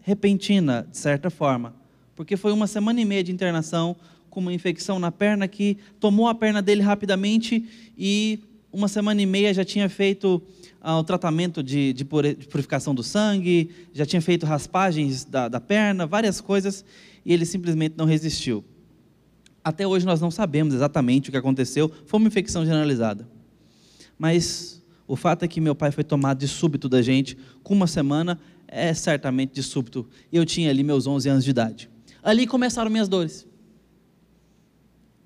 repentina, 0.00 0.86
de 0.90 0.98
certa 0.98 1.30
forma, 1.30 1.74
porque 2.14 2.36
foi 2.36 2.52
uma 2.52 2.66
semana 2.66 3.00
e 3.00 3.04
meia 3.04 3.24
de 3.24 3.32
internação 3.32 3.96
com 4.30 4.40
uma 4.40 4.52
infecção 4.52 4.98
na 4.98 5.10
perna 5.10 5.48
que 5.48 5.78
tomou 5.98 6.28
a 6.28 6.34
perna 6.34 6.60
dele 6.60 6.82
rapidamente 6.82 7.64
e 7.96 8.40
uma 8.72 8.88
semana 8.88 9.22
e 9.22 9.26
meia 9.26 9.54
já 9.54 9.64
tinha 9.64 9.88
feito 9.88 10.42
ah, 10.80 10.98
o 10.98 11.04
tratamento 11.04 11.62
de, 11.62 11.92
de, 11.92 12.04
purificação 12.04 12.94
do 12.94 13.02
sangue, 13.02 13.70
já 13.92 14.04
tinha 14.04 14.20
feito 14.20 14.44
raspagens 14.44 15.24
da, 15.24 15.48
da 15.48 15.60
perna, 15.60 16.06
várias 16.06 16.40
coisas, 16.40 16.84
e 17.24 17.32
ele 17.32 17.46
simplesmente 17.46 17.94
não 17.96 18.04
resistiu. 18.04 18.64
Até 19.64 19.86
hoje 19.86 20.04
nós 20.04 20.20
não 20.20 20.30
sabemos 20.30 20.74
exatamente 20.74 21.30
o 21.30 21.32
que 21.32 21.38
aconteceu, 21.38 21.90
foi 22.06 22.20
uma 22.20 22.28
infecção 22.28 22.64
generalizada. 22.64 23.26
Mas 24.18 24.82
o 25.08 25.16
fato 25.16 25.44
é 25.44 25.48
que 25.48 25.60
meu 25.60 25.74
pai 25.74 25.90
foi 25.90 26.04
tomado 26.04 26.38
de 26.38 26.46
súbito 26.46 26.88
da 26.88 27.00
gente, 27.00 27.36
com 27.62 27.74
uma 27.74 27.86
semana, 27.86 28.38
é 28.68 28.92
certamente 28.92 29.54
de 29.54 29.62
súbito. 29.62 30.06
Eu 30.30 30.44
tinha 30.44 30.68
ali 30.68 30.82
meus 30.82 31.06
11 31.06 31.28
anos 31.28 31.44
de 31.44 31.50
idade. 31.50 31.90
Ali 32.22 32.46
começaram 32.46 32.90
minhas 32.90 33.08
dores. 33.08 33.46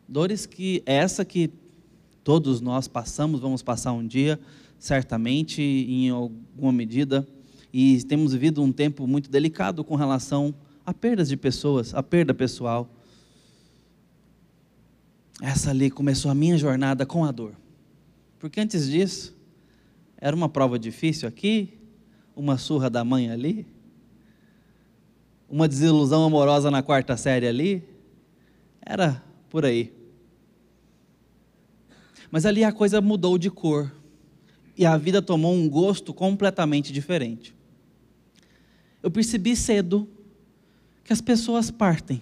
Dores 0.09 0.47
que, 0.47 0.83
essa 0.87 1.25
que 1.25 1.53
Todos 2.29 2.61
nós 2.61 2.87
passamos, 2.87 3.41
vamos 3.41 3.63
passar 3.63 3.95
um 3.95 4.07
dia, 4.07 4.39
certamente, 4.79 5.63
em 5.63 6.11
alguma 6.11 6.71
medida, 6.71 7.27
e 7.73 8.03
temos 8.03 8.35
vivido 8.35 8.63
um 8.63 8.71
tempo 8.71 9.07
muito 9.07 9.31
delicado 9.31 9.83
com 9.83 9.97
relação 9.97 10.55
a 10.85 10.93
perdas 10.93 11.31
de 11.31 11.39
pessoas, 11.39 11.95
a 11.95 12.03
perda 12.03 12.35
pessoal. 12.35 12.87
Essa 15.41 15.71
ali 15.71 15.91
começou 15.91 16.31
a 16.31 16.35
minha 16.35 16.59
jornada 16.59 17.07
com 17.07 17.25
a 17.25 17.31
dor. 17.31 17.55
Porque 18.39 18.61
antes 18.61 18.89
disso, 18.89 19.37
era 20.17 20.35
uma 20.35 20.49
prova 20.49 20.79
difícil 20.79 21.29
aqui, 21.29 21.79
uma 22.35 22.59
surra 22.59 22.91
da 22.91 23.05
mãe 23.05 23.31
ali, 23.31 23.67
uma 25.49 25.69
desilusão 25.69 26.25
amorosa 26.25 26.71
na 26.71 26.83
quarta 26.83 27.17
série 27.17 27.47
ali. 27.47 27.83
Era 28.81 29.23
por 29.49 29.65
aí. 29.65 29.93
Mas 32.31 32.45
ali 32.45 32.63
a 32.65 32.73
coisa 32.73 33.01
mudou 33.01 33.39
de 33.39 33.51
cor 33.51 33.93
e 34.77 34.85
a 34.85 34.97
vida 34.97 35.23
tomou 35.23 35.55
um 35.55 35.69
gosto 35.69 36.13
completamente 36.13 36.93
diferente. 36.93 37.55
Eu 39.03 39.11
percebi 39.11 39.57
cedo 39.57 40.09
que 41.03 41.13
as 41.13 41.21
pessoas 41.21 41.71
partem 41.71 42.21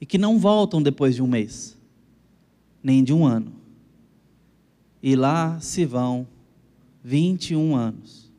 e 0.00 0.06
que 0.06 0.18
não 0.18 0.38
voltam 0.38 0.82
depois 0.82 1.14
de 1.14 1.22
um 1.22 1.26
mês, 1.26 1.76
nem 2.82 3.04
de 3.04 3.12
um 3.12 3.24
ano. 3.24 3.52
E 5.02 5.16
lá 5.16 5.60
se 5.60 5.84
vão 5.84 6.26
21 7.02 7.76
anos. 7.76 8.30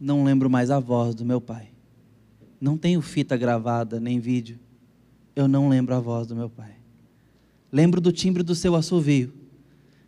Não 0.00 0.24
lembro 0.24 0.48
mais 0.48 0.70
a 0.70 0.78
voz 0.78 1.14
do 1.14 1.24
meu 1.24 1.40
pai. 1.40 1.70
Não 2.60 2.76
tenho 2.76 3.00
fita 3.00 3.36
gravada 3.36 3.98
nem 3.98 4.20
vídeo. 4.20 4.58
Eu 5.34 5.48
não 5.48 5.68
lembro 5.68 5.94
a 5.94 6.00
voz 6.00 6.26
do 6.26 6.36
meu 6.36 6.48
pai. 6.48 6.76
Lembro 7.70 8.00
do 8.00 8.10
timbre 8.10 8.42
do 8.42 8.54
seu 8.54 8.74
assovio, 8.74 9.32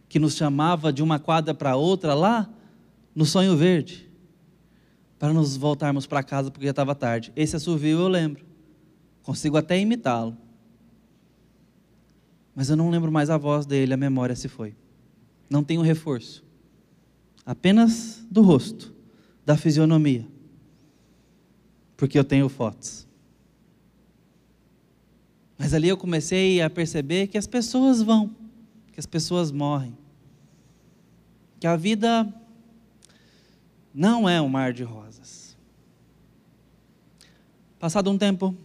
que 0.09 0.19
nos 0.19 0.35
chamava 0.35 0.93
de 0.93 1.03
uma 1.03 1.19
quadra 1.19 1.55
para 1.55 1.77
outra 1.77 2.15
lá 2.15 2.49
no 3.15 3.25
Sonho 3.27 3.57
Verde, 3.57 4.09
para 5.19 5.33
nos 5.33 5.57
voltarmos 5.57 6.07
para 6.07 6.23
casa 6.23 6.51
porque 6.51 6.65
já 6.65 6.71
estava 6.71 6.95
tarde. 6.95 7.33
Esse 7.37 7.55
assovio 7.57 7.99
eu 8.01 8.09
lembro. 8.09 8.50
Consigo 9.23 9.57
até 9.57 9.79
imitá-lo. 9.79 10.37
Mas 12.55 12.69
eu 12.69 12.77
não 12.77 12.91
lembro 12.91 13.11
mais 13.11 13.31
a 13.31 13.37
voz 13.37 13.67
dele, 13.67 13.95
a 13.95 13.97
memória 13.97 14.35
se 14.35 14.49
foi. 14.49 14.75
Não 15.49 15.63
tenho 15.63 15.83
reforço. 15.83 16.45
Apenas 17.45 18.25
do 18.31 18.43
rosto, 18.43 18.95
da 19.45 19.57
fisionomia. 19.57 20.27
Porque 21.97 22.19
eu 22.19 22.25
tenho 22.25 22.49
fotos. 22.49 23.07
Mas 25.59 25.75
ali 25.75 25.89
eu 25.89 25.97
comecei 25.97 26.63
a 26.63 26.71
perceber 26.71 27.27
que 27.27 27.37
as 27.37 27.47
pessoas 27.47 28.01
vão, 28.01 28.35
que 28.93 28.99
as 28.99 29.07
pessoas 29.07 29.51
morrem. 29.51 29.97
Que 31.59 31.67
a 31.67 31.77
vida 31.77 32.33
não 33.93 34.29
é 34.29 34.41
um 34.41 34.49
mar 34.49 34.73
de 34.73 34.83
rosas. 34.83 35.57
Passado 37.79 38.11
um 38.11 38.17
tempo, 38.17 38.57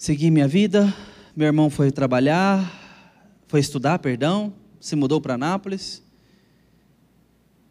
segui 0.00 0.30
minha 0.30 0.48
vida, 0.48 0.90
meu 1.36 1.46
irmão 1.46 1.68
foi 1.68 1.92
trabalhar, 1.92 3.12
foi 3.46 3.60
estudar, 3.60 3.98
perdão, 3.98 4.50
se 4.80 4.96
mudou 4.96 5.20
para 5.20 5.36
Nápoles, 5.36 6.02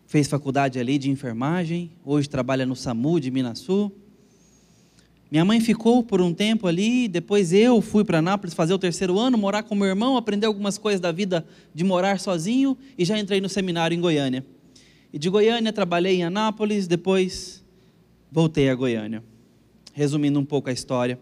fez 0.06 0.28
faculdade 0.28 0.78
ali 0.78 1.00
de 1.00 1.10
enfermagem, 1.10 1.90
hoje 2.06 2.30
trabalha 2.30 2.68
no 2.68 2.76
SAMU 2.76 3.20
de 3.20 3.32
Minas 3.32 3.58
Sul. 3.58 3.92
Minha 5.32 5.44
mãe 5.44 5.60
ficou 5.60 6.04
por 6.04 6.22
um 6.22 6.32
tempo 6.32 6.68
ali, 6.68 7.08
depois 7.08 7.52
eu 7.52 7.82
fui 7.82 8.06
para 8.06 8.22
Nápoles 8.22 8.54
fazer 8.54 8.76
o 8.76 8.80
terceiro 8.80 9.18
ano, 9.18 9.36
morar 9.36 9.64
com 9.64 9.74
meu 9.74 9.88
irmão, 9.88 10.16
aprender 10.16 10.46
algumas 10.46 10.78
coisas 10.78 11.02
da 11.02 11.12
vida 11.12 11.44
de 11.74 11.84
morar 11.84 12.20
sozinho 12.20 12.78
e 12.96 13.06
já 13.06 13.18
entrei 13.18 13.42
no 13.42 13.50
seminário 13.50 13.96
em 13.96 14.00
Goiânia. 14.00 14.46
E 15.12 15.18
de 15.18 15.32
Goiânia 15.32 15.74
trabalhei 15.74 16.18
em 16.18 16.24
Anápolis, 16.24 16.86
depois 16.86 17.66
voltei 18.32 18.70
a 18.70 18.76
Goiânia. 18.76 19.24
Resumindo 19.94 20.40
um 20.40 20.46
pouco 20.46 20.70
a 20.70 20.72
história. 20.72 21.18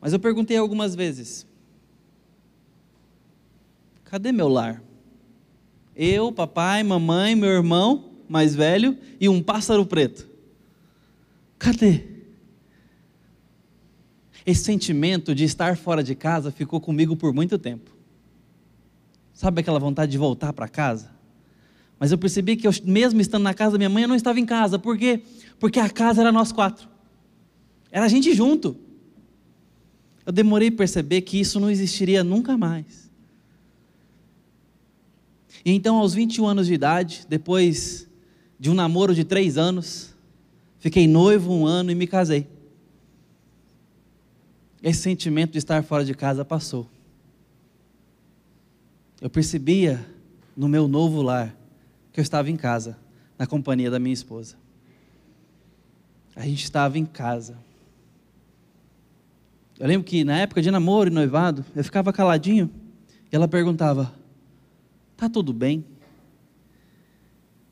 Mas 0.00 0.12
eu 0.12 0.18
perguntei 0.18 0.56
algumas 0.56 0.94
vezes: 0.94 1.46
cadê 4.04 4.32
meu 4.32 4.48
lar? 4.48 4.82
Eu, 5.94 6.32
papai, 6.32 6.82
mamãe, 6.82 7.34
meu 7.34 7.50
irmão 7.50 8.10
mais 8.30 8.54
velho 8.54 8.96
e 9.20 9.28
um 9.28 9.42
pássaro 9.42 9.84
preto. 9.84 10.28
Cadê? 11.58 12.04
Esse 14.46 14.62
sentimento 14.62 15.34
de 15.34 15.42
estar 15.42 15.76
fora 15.76 16.00
de 16.02 16.14
casa 16.14 16.52
ficou 16.52 16.80
comigo 16.80 17.16
por 17.16 17.34
muito 17.34 17.58
tempo. 17.58 17.90
Sabe 19.34 19.60
aquela 19.60 19.80
vontade 19.80 20.12
de 20.12 20.18
voltar 20.18 20.52
para 20.52 20.68
casa? 20.68 21.10
Mas 21.98 22.12
eu 22.12 22.18
percebi 22.18 22.56
que 22.56 22.68
eu, 22.68 22.72
mesmo 22.84 23.20
estando 23.20 23.42
na 23.42 23.52
casa 23.52 23.72
da 23.72 23.78
minha 23.78 23.90
mãe, 23.90 24.04
eu 24.04 24.08
não 24.08 24.14
estava 24.14 24.38
em 24.38 24.46
casa. 24.46 24.78
Por 24.78 24.96
quê? 24.96 25.22
Porque 25.58 25.80
a 25.80 25.90
casa 25.90 26.20
era 26.20 26.30
nós 26.30 26.52
quatro. 26.52 26.88
Era 27.90 28.06
a 28.06 28.08
gente 28.08 28.32
junto. 28.32 28.76
Eu 30.24 30.32
demorei 30.32 30.68
a 30.68 30.72
perceber 30.72 31.22
que 31.22 31.40
isso 31.40 31.58
não 31.58 31.70
existiria 31.70 32.22
nunca 32.22 32.56
mais. 32.56 33.10
E 35.64 35.72
então, 35.72 35.96
aos 35.96 36.14
21 36.14 36.46
anos 36.46 36.66
de 36.66 36.74
idade, 36.74 37.26
depois 37.28 38.08
de 38.58 38.70
um 38.70 38.74
namoro 38.74 39.14
de 39.14 39.24
três 39.24 39.58
anos, 39.58 40.14
fiquei 40.78 41.06
noivo 41.06 41.52
um 41.52 41.66
ano 41.66 41.90
e 41.90 41.94
me 41.94 42.06
casei 42.06 42.46
esse 44.82 45.02
sentimento 45.02 45.52
de 45.52 45.58
estar 45.58 45.82
fora 45.82 46.04
de 46.04 46.14
casa 46.14 46.44
passou. 46.44 46.88
Eu 49.20 49.28
percebia 49.28 50.04
no 50.56 50.68
meu 50.68 50.88
novo 50.88 51.20
lar 51.20 51.54
que 52.12 52.18
eu 52.18 52.22
estava 52.22 52.50
em 52.50 52.56
casa, 52.56 52.98
na 53.38 53.46
companhia 53.46 53.90
da 53.90 53.98
minha 53.98 54.14
esposa. 54.14 54.56
A 56.34 56.46
gente 56.46 56.64
estava 56.64 56.98
em 56.98 57.04
casa. 57.04 57.58
Eu 59.80 59.86
lembro 59.86 60.06
que 60.06 60.24
na 60.24 60.36
época 60.36 60.60
de 60.60 60.70
namoro 60.70 61.08
e 61.08 61.12
noivado, 61.12 61.64
eu 61.74 61.82
ficava 61.82 62.12
caladinho 62.12 62.70
e 63.32 63.34
ela 63.34 63.48
perguntava: 63.48 64.12
Tá 65.16 65.26
tudo 65.26 65.54
bem? 65.54 65.82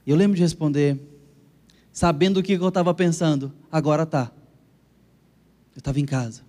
E 0.06 0.10
eu 0.10 0.16
lembro 0.16 0.34
de 0.34 0.42
responder, 0.42 0.98
sabendo 1.92 2.40
o 2.40 2.42
que 2.42 2.54
eu 2.54 2.68
estava 2.68 2.94
pensando: 2.94 3.52
Agora 3.70 4.06
tá. 4.06 4.32
Eu 5.76 5.80
estava 5.80 6.00
em 6.00 6.06
casa. 6.06 6.40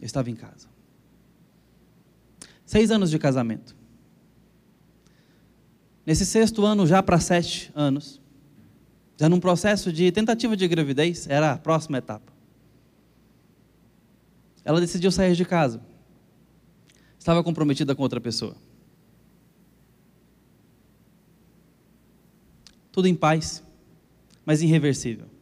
Eu 0.00 0.06
estava 0.06 0.30
em 0.30 0.36
casa. 0.36 0.68
Seis 2.64 2.92
anos 2.92 3.10
de 3.10 3.18
casamento. 3.18 3.74
Nesse 6.06 6.24
sexto 6.24 6.64
ano, 6.64 6.86
já 6.86 7.02
para 7.02 7.18
sete 7.18 7.72
anos, 7.74 8.20
já 9.16 9.28
num 9.28 9.40
processo 9.40 9.92
de 9.92 10.12
tentativa 10.12 10.56
de 10.56 10.68
gravidez, 10.68 11.26
era 11.28 11.50
a 11.50 11.58
próxima 11.58 11.98
etapa. 11.98 12.31
Ela 14.64 14.80
decidiu 14.80 15.10
sair 15.10 15.34
de 15.34 15.44
casa. 15.44 15.80
Estava 17.18 17.42
comprometida 17.42 17.94
com 17.94 18.02
outra 18.02 18.20
pessoa. 18.20 18.56
Tudo 22.90 23.08
em 23.08 23.14
paz, 23.14 23.62
mas 24.44 24.60
irreversível. 24.62 25.32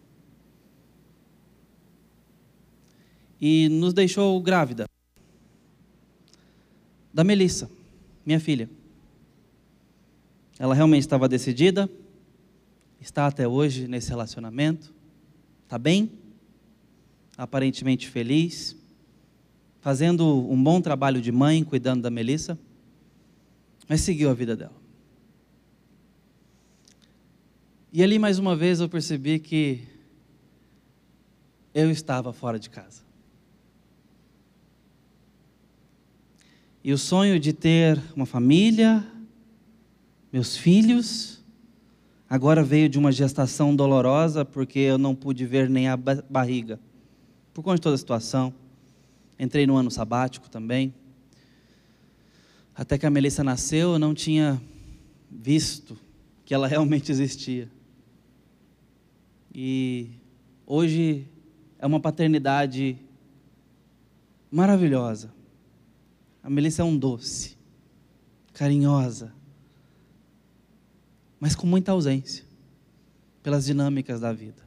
e 3.40 3.68
nos 3.70 3.94
deixou 3.94 4.40
grávida. 4.40 4.86
Da 7.12 7.24
Melissa, 7.24 7.70
minha 8.24 8.38
filha. 8.38 8.68
Ela 10.58 10.74
realmente 10.74 11.00
estava 11.00 11.28
decidida, 11.28 11.88
está 13.00 13.26
até 13.26 13.48
hoje 13.48 13.88
nesse 13.88 14.10
relacionamento, 14.10 14.92
está 15.64 15.78
bem, 15.78 16.12
aparentemente 17.36 18.08
feliz, 18.08 18.76
fazendo 19.80 20.26
um 20.50 20.62
bom 20.62 20.80
trabalho 20.80 21.20
de 21.20 21.32
mãe, 21.32 21.64
cuidando 21.64 22.02
da 22.02 22.10
Melissa, 22.10 22.58
mas 23.88 24.02
seguiu 24.02 24.30
a 24.30 24.34
vida 24.34 24.54
dela. 24.54 24.80
E 27.92 28.02
ali 28.02 28.18
mais 28.18 28.38
uma 28.38 28.54
vez 28.54 28.80
eu 28.80 28.88
percebi 28.88 29.38
que 29.38 29.82
eu 31.74 31.90
estava 31.90 32.32
fora 32.32 32.58
de 32.58 32.70
casa. 32.70 33.02
E 36.82 36.92
o 36.92 36.98
sonho 36.98 37.38
de 37.38 37.52
ter 37.52 38.00
uma 38.14 38.24
família, 38.24 39.04
meus 40.32 40.56
filhos, 40.56 41.42
agora 42.28 42.62
veio 42.62 42.88
de 42.88 42.98
uma 42.98 43.12
gestação 43.12 43.74
dolorosa, 43.74 44.44
porque 44.44 44.78
eu 44.78 44.96
não 44.96 45.14
pude 45.14 45.44
ver 45.44 45.68
nem 45.68 45.88
a 45.88 45.96
barriga, 45.96 46.78
por 47.52 47.62
conta 47.62 47.76
de 47.76 47.82
toda 47.82 47.94
a 47.96 47.98
situação. 47.98 48.54
Entrei 49.40 49.66
no 49.66 49.74
ano 49.76 49.90
sabático 49.90 50.48
também. 50.48 50.94
Até 52.74 52.96
que 52.96 53.06
a 53.06 53.10
Melissa 53.10 53.42
nasceu, 53.42 53.94
eu 53.94 53.98
não 53.98 54.14
tinha 54.14 54.62
visto 55.30 55.98
que 56.44 56.54
ela 56.54 56.68
realmente 56.68 57.10
existia. 57.10 57.68
E 59.52 60.10
hoje 60.64 61.26
é 61.78 61.86
uma 61.86 61.98
paternidade 61.98 62.96
maravilhosa 64.50 65.40
a 66.42 66.48
Melissa 66.48 66.82
é 66.82 66.84
um 66.84 66.96
doce, 66.96 67.56
carinhosa, 68.52 69.32
mas 71.38 71.54
com 71.54 71.66
muita 71.66 71.92
ausência 71.92 72.44
pelas 73.42 73.64
dinâmicas 73.64 74.20
da 74.20 74.32
vida, 74.32 74.62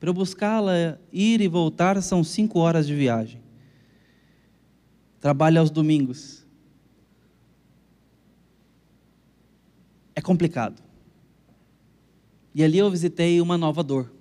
Para 0.00 0.10
eu 0.10 0.14
buscá-la, 0.14 0.98
ir 1.12 1.40
e 1.40 1.48
voltar, 1.48 2.00
são 2.02 2.22
cinco 2.22 2.58
horas 2.58 2.86
de 2.86 2.94
viagem. 2.94 3.40
Trabalho 5.24 5.58
aos 5.58 5.70
domingos. 5.70 6.46
É 10.14 10.20
complicado. 10.20 10.82
E 12.54 12.62
ali 12.62 12.76
eu 12.76 12.90
visitei 12.90 13.40
uma 13.40 13.56
nova 13.56 13.82
dor. 13.82 14.12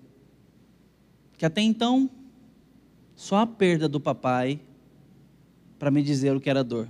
Que 1.37 1.45
até 1.45 1.59
então, 1.59 2.09
só 3.17 3.39
a 3.39 3.45
perda 3.45 3.89
do 3.89 3.99
papai 3.99 4.61
para 5.77 5.91
me 5.91 6.01
dizer 6.01 6.33
o 6.33 6.39
que 6.39 6.49
era 6.49 6.63
dor. 6.63 6.87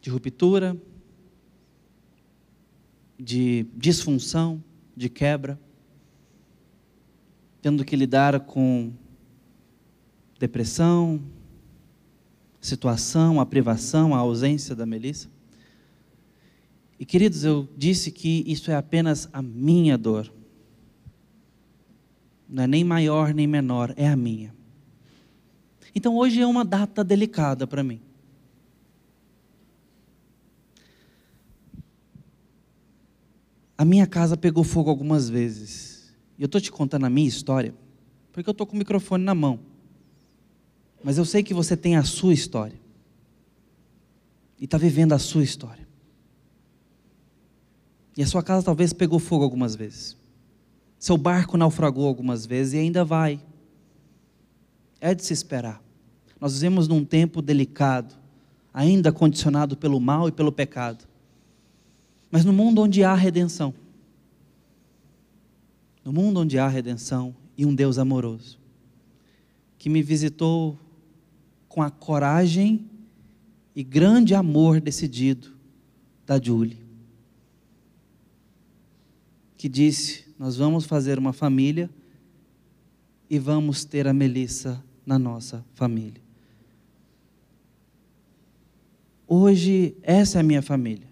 De 0.00 0.08
ruptura, 0.08 0.74
de 3.20 3.66
disfunção, 3.76 4.64
de 4.96 5.10
quebra, 5.10 5.60
tendo 7.60 7.84
que 7.84 7.94
lidar 7.94 8.40
com 8.40 8.90
depressão, 10.38 11.22
situação, 12.62 13.40
a 13.40 13.44
privação, 13.44 14.14
a 14.14 14.18
ausência 14.18 14.74
da 14.74 14.86
Melissa. 14.86 15.28
E 16.98 17.04
queridos, 17.04 17.42
eu 17.44 17.68
disse 17.76 18.12
que 18.12 18.44
isso 18.46 18.70
é 18.70 18.76
apenas 18.76 19.28
a 19.32 19.42
minha 19.42 19.98
dor. 19.98 20.32
Não 22.48 22.62
é 22.62 22.66
nem 22.68 22.84
maior 22.84 23.34
nem 23.34 23.46
menor, 23.46 23.92
é 23.96 24.08
a 24.08 24.14
minha. 24.14 24.54
Então 25.92 26.16
hoje 26.16 26.40
é 26.40 26.46
uma 26.46 26.64
data 26.64 27.02
delicada 27.02 27.66
para 27.66 27.82
mim. 27.82 28.00
A 33.76 33.84
minha 33.84 34.06
casa 34.06 34.36
pegou 34.36 34.62
fogo 34.62 34.88
algumas 34.88 35.28
vezes. 35.28 36.14
E 36.38 36.42
eu 36.42 36.46
estou 36.46 36.60
te 36.60 36.70
contando 36.70 37.04
a 37.04 37.10
minha 37.10 37.26
história, 37.26 37.74
porque 38.30 38.48
eu 38.48 38.52
estou 38.52 38.64
com 38.64 38.76
o 38.76 38.78
microfone 38.78 39.24
na 39.24 39.34
mão. 39.34 39.71
Mas 41.02 41.18
eu 41.18 41.24
sei 41.24 41.42
que 41.42 41.52
você 41.52 41.76
tem 41.76 41.96
a 41.96 42.04
sua 42.04 42.32
história. 42.32 42.80
E 44.58 44.64
está 44.64 44.78
vivendo 44.78 45.12
a 45.12 45.18
sua 45.18 45.42
história. 45.42 45.86
E 48.16 48.22
a 48.22 48.26
sua 48.26 48.42
casa 48.42 48.64
talvez 48.64 48.92
pegou 48.92 49.18
fogo 49.18 49.42
algumas 49.42 49.74
vezes. 49.74 50.16
Seu 50.98 51.16
barco 51.16 51.56
naufragou 51.56 52.06
algumas 52.06 52.46
vezes 52.46 52.74
e 52.74 52.78
ainda 52.78 53.04
vai. 53.04 53.40
É 55.00 55.14
de 55.14 55.24
se 55.24 55.32
esperar. 55.32 55.82
Nós 56.40 56.54
vivemos 56.54 56.86
num 56.86 57.04
tempo 57.04 57.42
delicado, 57.42 58.14
ainda 58.72 59.12
condicionado 59.12 59.76
pelo 59.76 59.98
mal 59.98 60.28
e 60.28 60.32
pelo 60.32 60.52
pecado. 60.52 61.04
Mas 62.30 62.44
no 62.44 62.52
mundo 62.52 62.82
onde 62.82 63.02
há 63.02 63.14
redenção, 63.14 63.74
no 66.04 66.12
mundo 66.12 66.40
onde 66.40 66.58
há 66.58 66.68
redenção 66.68 67.34
e 67.56 67.66
um 67.66 67.74
Deus 67.74 67.98
amoroso, 67.98 68.58
que 69.78 69.88
me 69.88 70.02
visitou 70.02 70.78
com 71.72 71.80
a 71.80 71.90
coragem 71.90 72.84
e 73.74 73.82
grande 73.82 74.34
amor 74.34 74.78
decidido 74.78 75.56
da 76.26 76.38
Julie, 76.38 76.78
que 79.56 79.70
disse: 79.70 80.26
Nós 80.38 80.56
vamos 80.56 80.84
fazer 80.84 81.18
uma 81.18 81.32
família 81.32 81.88
e 83.30 83.38
vamos 83.38 83.86
ter 83.86 84.06
a 84.06 84.12
Melissa 84.12 84.84
na 85.06 85.18
nossa 85.18 85.64
família. 85.72 86.20
Hoje, 89.26 89.96
essa 90.02 90.36
é 90.36 90.40
a 90.40 90.44
minha 90.44 90.60
família. 90.60 91.08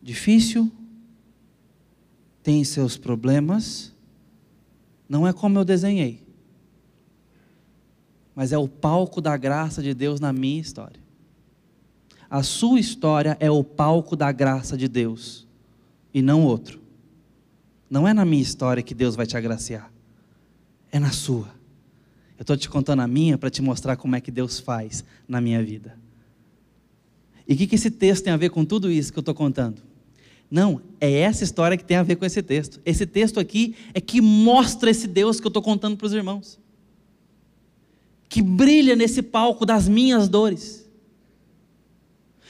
Difícil, 0.00 0.70
tem 2.40 2.62
seus 2.62 2.96
problemas, 2.96 3.92
não 5.08 5.26
é 5.26 5.32
como 5.32 5.58
eu 5.58 5.64
desenhei, 5.64 6.19
mas 8.40 8.52
é 8.52 8.56
o 8.56 8.66
palco 8.66 9.20
da 9.20 9.36
graça 9.36 9.82
de 9.82 9.92
Deus 9.92 10.18
na 10.18 10.32
minha 10.32 10.58
história. 10.58 10.98
A 12.30 12.42
sua 12.42 12.80
história 12.80 13.36
é 13.38 13.50
o 13.50 13.62
palco 13.62 14.16
da 14.16 14.32
graça 14.32 14.78
de 14.78 14.88
Deus 14.88 15.46
e 16.14 16.22
não 16.22 16.46
outro. 16.46 16.80
Não 17.90 18.08
é 18.08 18.14
na 18.14 18.24
minha 18.24 18.40
história 18.40 18.82
que 18.82 18.94
Deus 18.94 19.14
vai 19.14 19.26
te 19.26 19.36
agraciar, 19.36 19.92
é 20.90 20.98
na 20.98 21.12
sua. 21.12 21.54
Eu 22.38 22.40
estou 22.40 22.56
te 22.56 22.66
contando 22.66 23.00
a 23.00 23.06
minha 23.06 23.36
para 23.36 23.50
te 23.50 23.60
mostrar 23.60 23.98
como 23.98 24.16
é 24.16 24.22
que 24.22 24.30
Deus 24.30 24.58
faz 24.58 25.04
na 25.28 25.38
minha 25.38 25.62
vida. 25.62 25.98
E 27.46 27.52
o 27.52 27.56
que, 27.58 27.66
que 27.66 27.74
esse 27.74 27.90
texto 27.90 28.24
tem 28.24 28.32
a 28.32 28.38
ver 28.38 28.48
com 28.48 28.64
tudo 28.64 28.90
isso 28.90 29.12
que 29.12 29.18
eu 29.18 29.20
estou 29.20 29.34
contando? 29.34 29.82
Não, 30.50 30.80
é 30.98 31.12
essa 31.12 31.44
história 31.44 31.76
que 31.76 31.84
tem 31.84 31.98
a 31.98 32.02
ver 32.02 32.16
com 32.16 32.24
esse 32.24 32.42
texto. 32.42 32.80
Esse 32.86 33.04
texto 33.04 33.38
aqui 33.38 33.74
é 33.92 34.00
que 34.00 34.22
mostra 34.22 34.88
esse 34.88 35.06
Deus 35.06 35.38
que 35.38 35.46
eu 35.46 35.50
estou 35.50 35.62
contando 35.62 35.94
para 35.94 36.06
os 36.06 36.14
irmãos. 36.14 36.58
Que 38.40 38.44
brilha 38.44 38.96
nesse 38.96 39.20
palco 39.20 39.66
das 39.66 39.86
minhas 39.86 40.26
dores. 40.26 40.88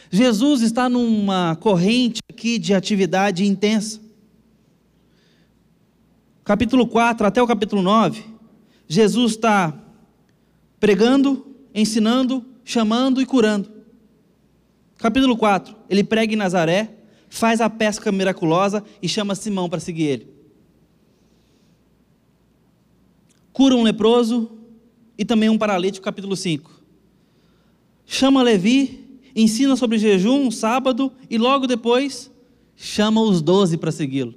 Jesus 0.09 0.62
está 0.62 0.88
numa 0.88 1.57
corrente 1.57 2.20
aqui 2.31 2.61
de 2.61 2.72
atividade 2.72 3.44
intensa. 3.44 4.00
Capítulo 6.44 6.87
4 6.87 7.26
até 7.26 7.42
o 7.42 7.46
capítulo 7.46 7.83
9 7.83 8.22
Jesus 8.87 9.33
está 9.33 9.76
pregando, 10.79 11.57
ensinando, 11.74 12.46
chamando 12.64 13.20
e 13.20 13.26
curando. 13.26 13.68
Capítulo 14.96 15.37
4, 15.37 15.74
ele 15.88 16.05
prega 16.05 16.33
em 16.33 16.37
Nazaré, 16.37 16.98
faz 17.29 17.61
a 17.61 17.68
pesca 17.68 18.12
miraculosa 18.12 18.85
e 19.03 19.09
chama 19.09 19.35
Simão 19.35 19.68
para 19.68 19.81
seguir 19.81 20.05
ele. 20.05 20.29
Cura 23.53 23.74
um 23.74 23.83
leproso 23.83 24.60
e 25.20 25.24
também 25.26 25.50
um 25.50 25.59
paralítico, 25.59 26.02
capítulo 26.02 26.35
5. 26.35 26.70
Chama 28.06 28.42
Levi, 28.42 29.20
ensina 29.37 29.76
sobre 29.76 29.98
jejum, 29.98 30.46
um 30.46 30.50
sábado 30.50 31.12
e 31.28 31.37
logo 31.37 31.66
depois 31.66 32.30
chama 32.74 33.20
os 33.20 33.42
doze 33.42 33.76
para 33.76 33.92
segui-lo. 33.92 34.35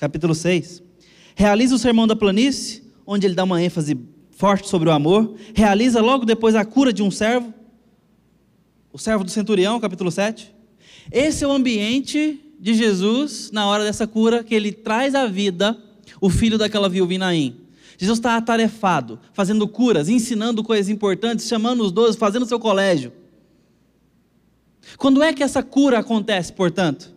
Capítulo 0.00 0.34
6. 0.34 0.82
Realiza 1.36 1.76
o 1.76 1.78
sermão 1.78 2.04
da 2.04 2.16
planície 2.16 2.82
onde 3.06 3.28
ele 3.28 3.36
dá 3.36 3.44
uma 3.44 3.62
ênfase 3.62 3.96
forte 4.32 4.68
sobre 4.68 4.88
o 4.88 4.92
amor, 4.92 5.36
realiza 5.54 6.00
logo 6.00 6.26
depois 6.26 6.56
a 6.56 6.64
cura 6.64 6.92
de 6.92 7.00
um 7.00 7.12
servo, 7.12 7.54
o 8.92 8.98
servo 8.98 9.22
do 9.22 9.30
centurião, 9.30 9.78
capítulo 9.78 10.10
7. 10.10 10.52
Esse 11.12 11.44
é 11.44 11.46
o 11.46 11.52
ambiente 11.52 12.40
de 12.58 12.74
Jesus 12.74 13.52
na 13.52 13.68
hora 13.68 13.84
dessa 13.84 14.04
cura, 14.04 14.42
que 14.42 14.54
ele 14.56 14.72
traz 14.72 15.14
à 15.14 15.26
vida 15.28 15.78
o 16.20 16.28
filho 16.28 16.58
daquela 16.58 16.88
viúva 16.88 17.16
Naim. 17.18 17.67
Jesus 17.98 18.20
está 18.20 18.36
atarefado, 18.36 19.18
fazendo 19.32 19.66
curas, 19.66 20.08
ensinando 20.08 20.62
coisas 20.62 20.88
importantes, 20.88 21.48
chamando 21.48 21.82
os 21.82 21.90
doze, 21.90 22.16
fazendo 22.16 22.46
seu 22.46 22.60
colégio. 22.60 23.12
Quando 24.96 25.20
é 25.20 25.32
que 25.32 25.42
essa 25.42 25.64
cura 25.64 25.98
acontece, 25.98 26.52
portanto? 26.52 27.12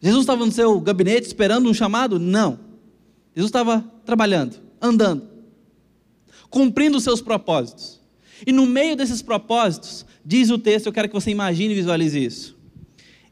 Jesus 0.00 0.22
estava 0.22 0.46
no 0.46 0.50
seu 0.50 0.80
gabinete 0.80 1.26
esperando 1.26 1.68
um 1.68 1.74
chamado? 1.74 2.18
Não. 2.18 2.58
Jesus 3.36 3.50
estava 3.50 3.84
trabalhando, 4.04 4.56
andando, 4.80 5.28
cumprindo 6.48 6.96
os 6.96 7.04
seus 7.04 7.20
propósitos. 7.20 8.00
E 8.46 8.50
no 8.50 8.64
meio 8.64 8.96
desses 8.96 9.20
propósitos, 9.20 10.06
diz 10.24 10.50
o 10.50 10.58
texto, 10.58 10.86
eu 10.86 10.92
quero 10.92 11.08
que 11.08 11.14
você 11.14 11.30
imagine 11.30 11.74
e 11.74 11.76
visualize 11.76 12.18
isso. 12.18 12.56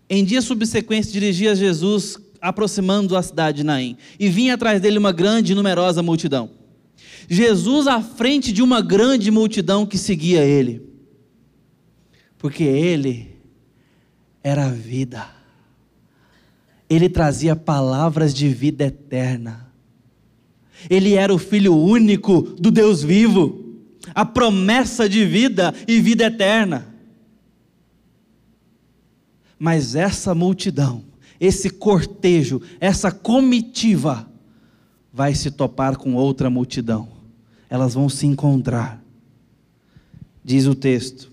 Em 0.08 0.24
dias 0.24 0.44
subsequentes, 0.44 1.10
dirigia 1.10 1.56
Jesus 1.56 2.18
aproximando 2.40 3.16
a 3.16 3.22
cidade 3.22 3.58
de 3.58 3.64
Naim, 3.64 3.96
e 4.18 4.28
vinha 4.28 4.54
atrás 4.54 4.80
dele 4.80 4.98
uma 4.98 5.12
grande 5.12 5.52
e 5.52 5.54
numerosa 5.54 6.02
multidão. 6.02 6.50
Jesus 7.28 7.86
à 7.86 8.00
frente 8.00 8.52
de 8.52 8.62
uma 8.62 8.80
grande 8.80 9.30
multidão 9.30 9.86
que 9.86 9.98
seguia 9.98 10.44
ele, 10.44 10.82
porque 12.38 12.64
ele 12.64 13.36
era 14.42 14.66
a 14.66 14.70
vida, 14.70 15.28
ele 16.88 17.08
trazia 17.08 17.54
palavras 17.54 18.34
de 18.34 18.48
vida 18.48 18.84
eterna. 18.84 19.70
Ele 20.88 21.14
era 21.14 21.32
o 21.32 21.38
filho 21.38 21.76
único 21.76 22.40
do 22.40 22.70
Deus 22.70 23.02
vivo, 23.02 23.76
a 24.14 24.24
promessa 24.24 25.08
de 25.08 25.24
vida 25.26 25.74
e 25.86 26.00
vida 26.00 26.24
eterna. 26.24 26.86
Mas 29.58 29.94
essa 29.94 30.34
multidão, 30.34 31.04
esse 31.40 31.70
cortejo, 31.70 32.60
essa 32.78 33.10
comitiva, 33.10 34.30
vai 35.12 35.34
se 35.34 35.50
topar 35.50 35.96
com 35.96 36.14
outra 36.14 36.50
multidão. 36.50 37.08
Elas 37.68 37.94
vão 37.94 38.08
se 38.08 38.26
encontrar. 38.26 39.02
Diz 40.44 40.66
o 40.66 40.74
texto, 40.74 41.32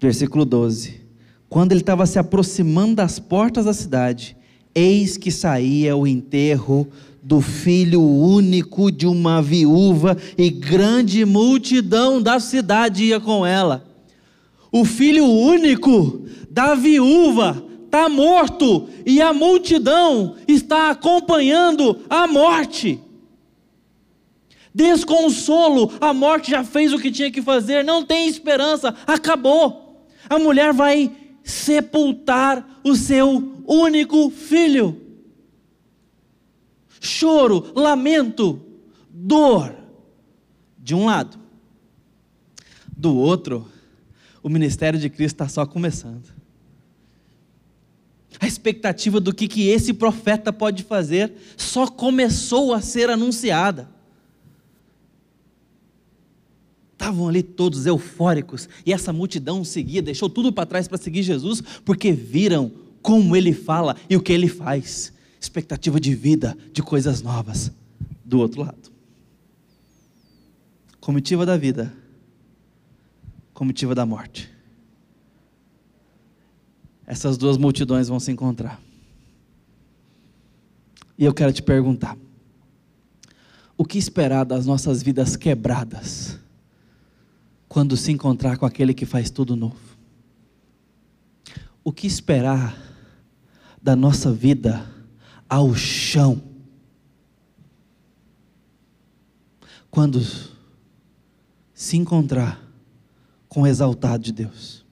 versículo 0.00 0.44
12: 0.44 1.00
Quando 1.48 1.72
ele 1.72 1.80
estava 1.80 2.06
se 2.06 2.18
aproximando 2.18 2.94
das 2.94 3.18
portas 3.18 3.64
da 3.64 3.72
cidade, 3.72 4.36
eis 4.74 5.16
que 5.16 5.30
saía 5.30 5.96
o 5.96 6.06
enterro 6.06 6.88
do 7.22 7.40
filho 7.40 8.02
único 8.02 8.92
de 8.92 9.06
uma 9.06 9.40
viúva, 9.40 10.16
e 10.36 10.50
grande 10.50 11.24
multidão 11.24 12.20
da 12.20 12.38
cidade 12.38 13.04
ia 13.04 13.18
com 13.18 13.46
ela. 13.46 13.86
O 14.70 14.84
filho 14.84 15.24
único 15.24 16.26
da 16.50 16.74
viúva 16.74 17.64
está 17.94 18.08
morto 18.08 18.88
e 19.06 19.22
a 19.22 19.32
multidão 19.32 20.34
está 20.48 20.90
acompanhando 20.90 22.04
a 22.10 22.26
morte. 22.26 23.00
Desconsolo, 24.74 25.92
a 26.00 26.12
morte 26.12 26.50
já 26.50 26.64
fez 26.64 26.92
o 26.92 26.98
que 26.98 27.12
tinha 27.12 27.30
que 27.30 27.40
fazer, 27.40 27.84
não 27.84 28.04
tem 28.04 28.26
esperança, 28.26 28.92
acabou. 29.06 30.08
A 30.28 30.40
mulher 30.40 30.72
vai 30.72 31.16
sepultar 31.44 32.80
o 32.82 32.96
seu 32.96 33.62
único 33.64 34.28
filho. 34.28 35.00
Choro, 37.00 37.72
lamento, 37.76 38.60
dor, 39.08 39.72
de 40.76 40.96
um 40.96 41.04
lado. 41.04 41.38
Do 42.96 43.16
outro, 43.16 43.68
o 44.42 44.48
ministério 44.48 44.98
de 44.98 45.08
Cristo 45.08 45.36
está 45.36 45.48
só 45.48 45.64
começando. 45.64 46.43
A 48.40 48.46
expectativa 48.46 49.20
do 49.20 49.34
que, 49.34 49.46
que 49.46 49.68
esse 49.68 49.92
profeta 49.92 50.52
pode 50.52 50.82
fazer 50.82 51.32
só 51.56 51.86
começou 51.86 52.72
a 52.72 52.80
ser 52.80 53.10
anunciada. 53.10 53.88
Estavam 56.92 57.28
ali 57.28 57.42
todos 57.42 57.86
eufóricos 57.86 58.68
e 58.86 58.92
essa 58.92 59.12
multidão 59.12 59.62
seguia, 59.62 60.00
deixou 60.00 60.30
tudo 60.30 60.52
para 60.52 60.64
trás 60.64 60.88
para 60.88 60.96
seguir 60.96 61.22
Jesus, 61.22 61.62
porque 61.84 62.12
viram 62.12 62.72
como 63.02 63.36
ele 63.36 63.52
fala 63.52 63.96
e 64.08 64.16
o 64.16 64.22
que 64.22 64.32
ele 64.32 64.48
faz. 64.48 65.12
Expectativa 65.40 66.00
de 66.00 66.14
vida, 66.14 66.56
de 66.72 66.82
coisas 66.82 67.20
novas. 67.20 67.70
Do 68.24 68.38
outro 68.38 68.62
lado, 68.62 68.90
comitiva 70.98 71.44
da 71.44 71.58
vida, 71.58 71.92
comitiva 73.52 73.94
da 73.94 74.06
morte. 74.06 74.53
Essas 77.06 77.36
duas 77.36 77.56
multidões 77.56 78.08
vão 78.08 78.18
se 78.18 78.32
encontrar. 78.32 78.80
E 81.18 81.24
eu 81.24 81.34
quero 81.34 81.52
te 81.52 81.62
perguntar: 81.62 82.16
o 83.76 83.84
que 83.84 83.98
esperar 83.98 84.44
das 84.44 84.66
nossas 84.66 85.02
vidas 85.02 85.36
quebradas? 85.36 86.38
quando 87.74 87.96
se 87.96 88.12
encontrar 88.12 88.56
com 88.56 88.64
aquele 88.64 88.94
que 88.94 89.04
faz 89.04 89.30
tudo 89.30 89.56
novo? 89.56 89.98
O 91.82 91.92
que 91.92 92.06
esperar 92.06 92.80
da 93.82 93.96
nossa 93.96 94.32
vida 94.32 94.88
ao 95.48 95.74
chão? 95.74 96.40
Quando 99.90 100.20
se 101.74 101.96
encontrar 101.96 102.62
com 103.48 103.62
o 103.62 103.66
exaltado 103.66 104.22
de 104.22 104.30
Deus? 104.30 104.83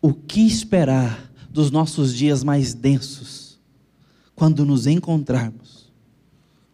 O 0.00 0.14
que 0.14 0.46
esperar 0.46 1.30
dos 1.50 1.70
nossos 1.70 2.14
dias 2.14 2.44
mais 2.44 2.72
densos 2.72 3.58
quando 4.34 4.64
nos 4.64 4.86
encontrarmos 4.86 5.92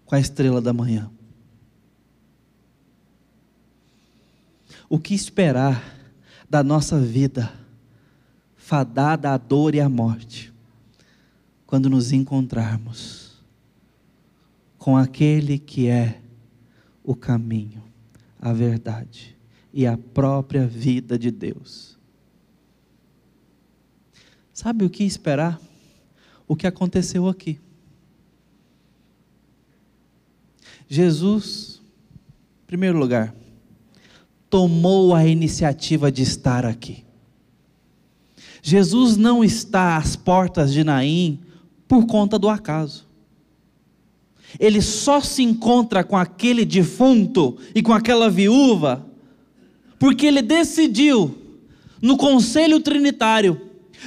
com 0.05 0.15
a 0.15 0.21
estrela 0.21 0.61
da 0.61 0.75
manhã? 0.75 1.11
O 4.89 4.99
que 4.99 5.15
esperar 5.15 5.83
da 6.49 6.63
nossa 6.63 7.01
vida, 7.01 7.51
fadada 8.57 9.33
à 9.33 9.39
dor 9.39 9.75
e 9.75 9.81
à 9.81 9.89
morte, 9.89 10.53
quando 11.67 11.89
nos 11.89 12.13
encontrarmos 12.13 13.43
com 14.77 14.99
aquele 14.99 15.59
que 15.59 15.89
é 15.89 16.21
o 17.03 17.17
caminho, 17.17 17.83
a 18.39 18.53
verdade 18.53 19.35
e 19.73 19.87
a 19.87 19.97
própria 19.97 20.67
vida 20.67 21.19
de 21.19 21.31
Deus? 21.31 21.94
Sabe 24.55 24.85
o 24.85 24.91
que 24.91 25.05
esperar? 25.05 25.61
O 26.49 26.57
que 26.57 26.67
aconteceu 26.67 27.29
aqui. 27.29 27.59
Jesus, 30.89 31.83
em 32.63 32.67
primeiro 32.67 32.97
lugar, 32.97 33.35
tomou 34.49 35.15
a 35.15 35.27
iniciativa 35.27 36.11
de 36.11 36.23
estar 36.23 36.65
aqui. 36.65 37.05
Jesus 38.63 39.17
não 39.17 39.45
está 39.45 39.97
às 39.97 40.17
portas 40.17 40.73
de 40.73 40.85
Naim 40.85 41.41
por 41.87 42.07
conta 42.07 42.39
do 42.39 42.49
acaso. 42.49 43.07
Ele 44.59 44.81
só 44.81 45.21
se 45.21 45.43
encontra 45.43 46.05
com 46.05 46.17
aquele 46.17 46.65
defunto 46.65 47.59
e 47.75 47.83
com 47.83 47.93
aquela 47.93 48.31
viúva 48.31 49.05
porque 49.99 50.27
ele 50.27 50.43
decidiu, 50.43 51.35
no 52.03 52.19
conselho 52.19 52.79
trinitário, 52.79 53.64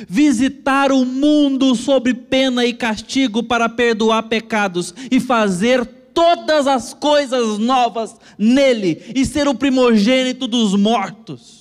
visitar 0.08 0.92
o 0.92 1.06
mundo 1.06 1.76
sob 1.76 2.14
pena 2.14 2.66
e 2.66 2.74
castigo 2.74 3.44
para 3.44 3.70
perdoar 3.70 4.24
pecados 4.24 4.94
e 5.12 5.20
fazer 5.20 5.86
todas 6.14 6.66
as 6.66 6.94
coisas 6.94 7.60
novas 7.60 8.16
nele 8.38 9.12
e 9.16 9.26
ser 9.26 9.48
o 9.48 9.54
primogênito 9.54 10.48
dos 10.48 10.74
mortos. 10.76 11.58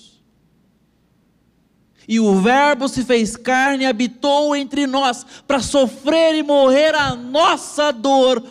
E 2.08 2.20
o 2.20 2.40
Verbo 2.40 2.88
se 2.88 3.04
fez 3.04 3.36
carne 3.36 3.84
e 3.84 3.86
habitou 3.86 4.54
entre 4.54 4.86
nós 4.86 5.26
para 5.46 5.60
sofrer 5.60 6.36
e 6.36 6.42
morrer 6.42 6.94
a 6.94 7.16
nossa 7.16 7.90
dor, 7.90 8.42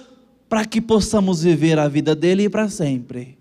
para 0.50 0.66
que 0.66 0.82
possamos 0.82 1.42
viver 1.42 1.80
a 1.80 1.88
vida 1.88 2.14
dele 2.14 2.50
para 2.50 2.70
sempre. 2.70 3.35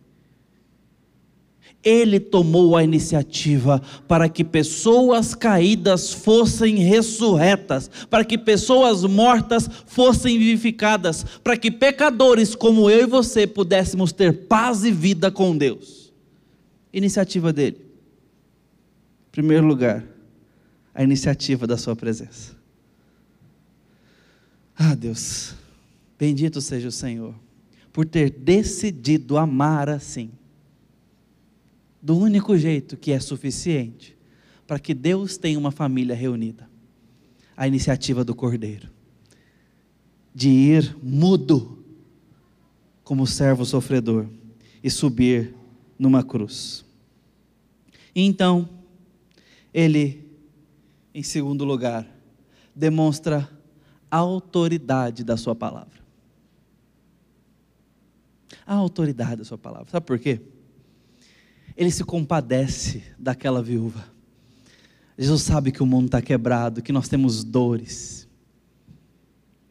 Ele 1.85 2.19
tomou 2.19 2.77
a 2.77 2.83
iniciativa 2.83 3.83
para 4.09 4.29
que 4.29 4.43
pessoas 4.43 5.35
caídas 5.35 6.13
fossem 6.13 6.77
ressurretas, 6.77 7.91
para 8.09 8.25
que 8.25 8.39
pessoas 8.39 9.05
mortas 9.05 9.69
fossem 9.87 10.39
vivificadas, 10.39 11.25
para 11.43 11.57
que 11.57 11.71
pecadores 11.71 12.55
como 12.55 12.89
eu 12.89 13.03
e 13.03 13.07
você 13.07 13.47
pudéssemos 13.47 14.13
ter 14.13 14.47
paz 14.47 14.85
e 14.85 14.91
vida 14.91 15.31
com 15.31 15.57
Deus. 15.57 16.13
Iniciativa 16.93 17.53
dele. 17.53 17.77
Em 19.29 19.33
primeiro 19.33 19.67
lugar, 19.67 20.05
a 20.95 21.03
iniciativa 21.03 21.67
da 21.67 21.77
sua 21.77 21.95
presença. 21.95 22.55
Ah, 24.77 24.95
Deus, 24.95 25.55
bendito 26.19 26.61
seja 26.61 26.89
o 26.89 26.93
Senhor, 26.93 27.35
por 27.93 28.07
ter 28.07 28.31
decidido 28.31 29.37
amar 29.37 29.89
assim 29.89 30.31
do 32.05 32.19
único 32.19 32.55
jeito 32.59 32.99
que 32.99 33.13
é 33.13 33.19
suficiente 33.19 34.15
para 34.67 34.79
que 34.79 34.93
Deus 34.93 35.39
tenha 35.39 35.59
uma 35.59 35.71
família 35.71 36.15
reunida 36.15 36.69
a 37.57 37.67
iniciativa 37.67 38.23
do 38.23 38.35
Cordeiro 38.35 38.91
de 40.35 40.51
ir 40.51 40.95
mudo 41.03 41.83
como 43.03 43.27
servo 43.27 43.65
sofredor 43.65 44.27
e 44.83 44.91
subir 44.91 45.55
numa 45.99 46.23
cruz. 46.23 46.85
E 48.15 48.21
então, 48.21 48.69
ele, 49.73 50.29
em 51.15 51.23
segundo 51.23 51.65
lugar, 51.65 52.07
demonstra 52.77 53.51
a 54.11 54.19
autoridade 54.19 55.25
da 55.25 55.39
sua 55.39 55.55
palavra. 55.55 56.05
A 58.67 58.75
autoridade 58.75 59.37
da 59.37 59.45
sua 59.45 59.59
palavra. 59.59 59.91
Sabe 59.91 60.05
por 60.05 60.19
quê? 60.19 60.41
Ele 61.77 61.91
se 61.91 62.05
compadece 62.05 63.03
daquela 63.19 63.63
viúva. 63.63 64.05
Jesus 65.19 65.43
sabe 65.43 65.73
que 65.73 65.83
o 65.83 65.87
mundo 65.87 66.07
está 66.07 66.21
quebrado, 66.21 66.83
que 66.83 66.93
nós 66.93 67.09
temos 67.09 67.45
dores. 67.45 68.29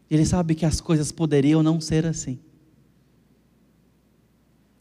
Ele 0.10 0.26
sabe 0.26 0.56
que 0.56 0.66
as 0.66 0.80
coisas 0.80 1.12
poderiam 1.12 1.64
não 1.64 1.82
ser 1.82 2.06
assim. 2.06 2.40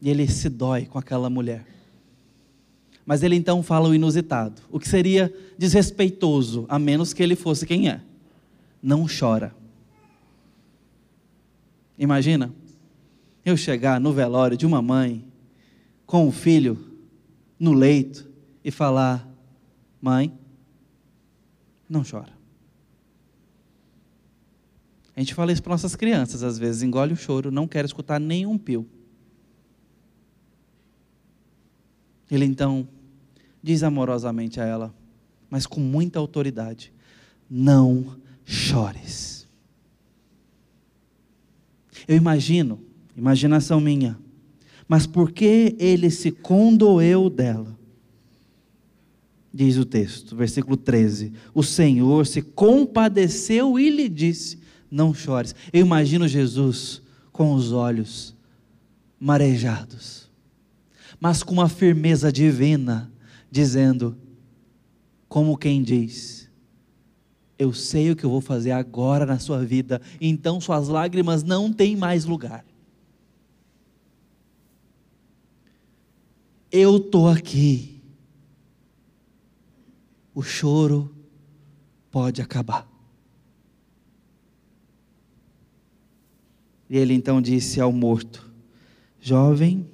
E 0.01 0.09
ele 0.09 0.27
se 0.27 0.49
dói 0.49 0.85
com 0.85 0.97
aquela 0.97 1.29
mulher. 1.29 1.65
Mas 3.05 3.23
ele 3.23 3.35
então 3.35 3.61
fala 3.61 3.89
o 3.89 3.95
inusitado, 3.95 4.61
o 4.69 4.79
que 4.79 4.87
seria 4.87 5.33
desrespeitoso, 5.57 6.65
a 6.69 6.79
menos 6.79 7.13
que 7.13 7.21
ele 7.21 7.35
fosse 7.35 7.65
quem 7.65 7.89
é. 7.89 8.01
Não 8.81 9.05
chora. 9.07 9.53
Imagina 11.97 12.53
eu 13.45 13.57
chegar 13.57 13.99
no 13.99 14.13
velório 14.13 14.55
de 14.55 14.65
uma 14.65 14.81
mãe 14.81 15.25
com 16.05 16.27
um 16.27 16.31
filho 16.31 16.92
no 17.63 17.71
leito 17.71 18.29
e 18.61 18.69
falar: 18.69 19.25
Mãe, 20.01 20.37
não 21.87 22.03
chora. 22.03 22.33
A 25.15 25.19
gente 25.21 25.33
fala 25.33 25.53
isso 25.53 25.63
para 25.63 25.71
nossas 25.71 25.95
crianças, 25.95 26.43
às 26.43 26.57
vezes, 26.59 26.83
engole 26.83 27.13
o 27.13 27.15
choro, 27.15 27.51
não 27.51 27.65
quer 27.65 27.85
escutar 27.85 28.19
nenhum 28.19 28.57
pio. 28.57 28.85
Ele 32.29 32.43
então 32.43 32.85
diz 33.61 33.81
amorosamente 33.81 34.59
a 34.59 34.65
ela, 34.65 34.93
mas 35.49 35.65
com 35.65 35.79
muita 35.79 36.19
autoridade: 36.19 36.91
Não 37.49 38.17
chores. 38.43 39.47
Eu 42.05 42.17
imagino, 42.17 42.83
imaginação 43.15 43.79
minha, 43.79 44.19
mas 44.87 45.07
porque 45.07 45.75
ele 45.79 46.09
se 46.09 46.31
condoeu 46.31 47.29
dela, 47.29 47.77
diz 49.53 49.77
o 49.77 49.85
texto, 49.85 50.35
versículo 50.35 50.75
13: 50.75 51.33
O 51.53 51.63
Senhor 51.63 52.25
se 52.25 52.41
compadeceu 52.41 53.79
e 53.79 53.89
lhe 53.89 54.09
disse: 54.09 54.59
Não 54.89 55.13
chores. 55.13 55.55
Eu 55.71 55.81
imagino 55.81 56.27
Jesus 56.27 57.01
com 57.31 57.53
os 57.53 57.71
olhos 57.71 58.35
marejados, 59.19 60.29
mas 61.19 61.43
com 61.43 61.53
uma 61.53 61.69
firmeza 61.69 62.31
divina, 62.31 63.11
dizendo, 63.49 64.17
como 65.29 65.57
quem 65.57 65.81
diz: 65.81 66.49
Eu 67.57 67.73
sei 67.73 68.11
o 68.11 68.15
que 68.15 68.23
eu 68.25 68.29
vou 68.29 68.41
fazer 68.41 68.71
agora 68.71 69.25
na 69.25 69.39
sua 69.39 69.63
vida, 69.63 70.01
então 70.19 70.59
suas 70.59 70.87
lágrimas 70.87 71.43
não 71.43 71.71
têm 71.71 71.95
mais 71.95 72.25
lugar. 72.25 72.65
Eu 76.75 76.97
estou 76.97 77.29
aqui 77.29 77.93
o 80.33 80.41
choro 80.41 81.13
pode 82.09 82.41
acabar. 82.41 82.87
E 86.89 86.97
ele 86.97 87.13
então 87.13 87.41
disse 87.41 87.79
ao 87.79 87.91
morto: 87.91 88.51
Jovem, 89.19 89.87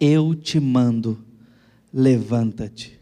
eu 0.00 0.34
te 0.34 0.60
mando, 0.60 1.24
levanta-te. 1.92 3.00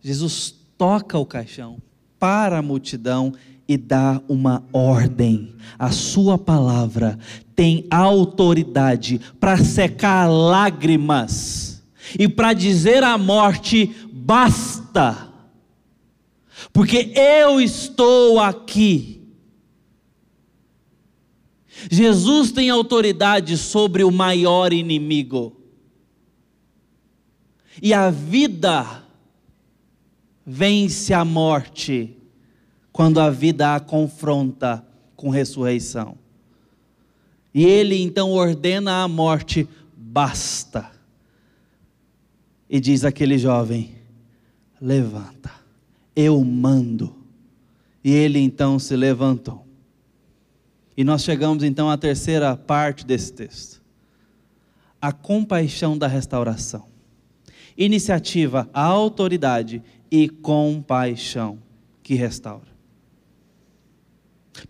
Jesus 0.00 0.54
toca 0.76 1.18
o 1.18 1.26
caixão 1.26 1.80
para 2.18 2.58
a 2.58 2.62
multidão 2.62 3.32
e 3.66 3.76
dá 3.76 4.20
uma 4.28 4.62
ordem. 4.72 5.54
A 5.78 5.90
sua 5.90 6.36
palavra 6.36 7.18
tem 7.56 7.86
autoridade 7.90 9.18
para 9.40 9.56
secar 9.56 10.26
lágrimas 10.26 11.63
e 12.18 12.28
para 12.28 12.52
dizer 12.52 13.02
à 13.02 13.18
morte: 13.18 13.94
basta 14.12 15.34
porque 16.72 17.12
eu 17.14 17.60
estou 17.60 18.40
aqui. 18.40 19.22
Jesus 21.90 22.52
tem 22.52 22.70
autoridade 22.70 23.56
sobre 23.58 24.04
o 24.04 24.10
maior 24.10 24.72
inimigo. 24.72 25.60
E 27.82 27.92
a 27.92 28.10
vida 28.10 29.04
vence 30.46 31.12
a 31.12 31.24
morte 31.24 32.16
quando 32.92 33.20
a 33.20 33.28
vida 33.28 33.74
a 33.74 33.80
confronta 33.80 34.86
com 35.16 35.28
ressurreição. 35.28 36.16
E 37.52 37.64
ele 37.64 38.00
então 38.00 38.32
ordena 38.32 39.02
à 39.02 39.08
morte: 39.08 39.68
basta. 39.96 40.93
E 42.74 42.80
diz 42.80 43.04
aquele 43.04 43.38
jovem: 43.38 43.94
levanta 44.80 45.64
eu 46.16 46.42
mando. 46.44 47.14
E 48.02 48.12
ele 48.12 48.38
então 48.38 48.78
se 48.78 48.94
levantou. 48.94 49.64
E 50.96 51.02
nós 51.02 51.22
chegamos 51.22 51.64
então 51.64 51.90
à 51.90 51.96
terceira 51.96 52.56
parte 52.56 53.04
desse 53.04 53.32
texto. 53.32 53.82
A 55.00 55.10
compaixão 55.10 55.96
da 55.96 56.06
restauração. 56.06 56.86
Iniciativa, 57.76 58.68
autoridade 58.72 59.82
e 60.10 60.28
compaixão 60.28 61.58
que 62.02 62.14
restaura. 62.14 62.74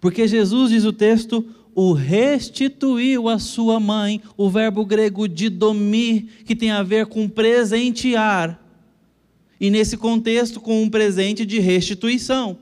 Porque 0.01 0.27
Jesus 0.27 0.71
diz 0.71 0.85
o 0.85 0.93
texto, 0.93 1.45
o 1.75 1.93
restituiu 1.93 3.29
a 3.29 3.39
sua 3.39 3.81
mãe, 3.81 4.21
o 4.37 4.49
verbo 4.49 4.85
grego 4.85 5.29
didomir, 5.29 6.27
que 6.45 6.55
tem 6.55 6.71
a 6.71 6.83
ver 6.83 7.07
com 7.07 7.29
presentear 7.29 8.65
e 9.65 9.71
nesse 9.71 9.97
contexto, 9.97 10.61
com 10.61 10.83
um 10.83 10.91
presente 10.91 11.47
de 11.47 11.59
restituição. 11.59 12.59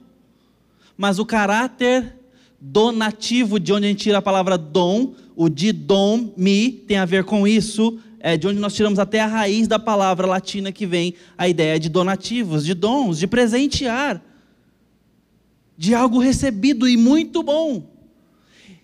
Mas 0.96 1.18
o 1.18 1.26
caráter 1.26 2.14
donativo, 2.60 3.58
de 3.58 3.72
onde 3.72 3.86
a 3.86 3.88
gente 3.88 4.04
tira 4.04 4.18
a 4.18 4.22
palavra 4.22 4.56
dom, 4.56 5.14
o 5.34 5.48
de 5.48 5.72
dom, 5.72 6.32
mi, 6.36 6.70
tem 6.70 6.98
a 6.98 7.04
ver 7.04 7.24
com 7.24 7.44
isso, 7.44 7.98
é 8.20 8.36
de 8.36 8.46
onde 8.46 8.60
nós 8.60 8.74
tiramos 8.74 9.00
até 9.00 9.20
a 9.20 9.26
raiz 9.26 9.66
da 9.66 9.78
palavra 9.78 10.26
latina 10.28 10.70
que 10.70 10.86
vem 10.86 11.14
a 11.36 11.48
ideia 11.48 11.76
de 11.76 11.88
donativos, 11.88 12.64
de 12.64 12.74
dons, 12.74 13.18
de 13.18 13.26
presentear, 13.26 14.22
de 15.76 15.94
algo 15.94 16.20
recebido 16.20 16.86
e 16.88 16.96
muito 16.96 17.42
bom. 17.42 17.91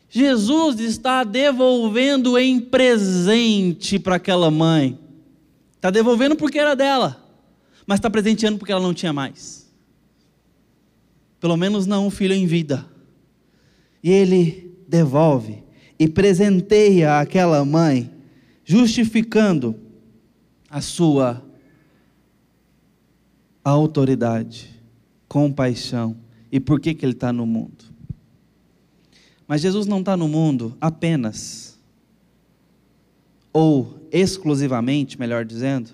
Jesus 0.08 0.80
está 0.80 1.22
devolvendo 1.24 2.38
em 2.38 2.60
presente 2.60 3.98
para 3.98 4.16
aquela 4.16 4.50
mãe. 4.50 4.98
Está 5.76 5.90
devolvendo 5.90 6.34
porque 6.36 6.58
era 6.58 6.74
dela 6.74 7.28
mas 7.88 8.00
está 8.00 8.10
presenteando 8.10 8.58
porque 8.58 8.70
ela 8.70 8.82
não 8.82 8.92
tinha 8.92 9.14
mais. 9.14 9.66
Pelo 11.40 11.56
menos 11.56 11.86
não 11.86 12.06
um 12.06 12.10
filho 12.10 12.34
em 12.34 12.46
vida. 12.46 12.86
E 14.04 14.10
ele 14.10 14.76
devolve 14.86 15.64
e 15.98 16.06
presenteia 16.06 17.18
aquela 17.18 17.64
mãe, 17.64 18.10
justificando 18.62 19.74
a 20.68 20.82
sua 20.82 21.42
autoridade, 23.64 24.68
compaixão 25.26 26.14
e 26.52 26.60
por 26.60 26.78
que, 26.78 26.92
que 26.92 27.06
ele 27.06 27.14
está 27.14 27.32
no 27.32 27.46
mundo. 27.46 27.86
Mas 29.48 29.62
Jesus 29.62 29.86
não 29.86 30.00
está 30.00 30.14
no 30.14 30.28
mundo 30.28 30.76
apenas, 30.78 31.78
ou 33.50 34.06
exclusivamente, 34.12 35.18
melhor 35.18 35.42
dizendo, 35.42 35.90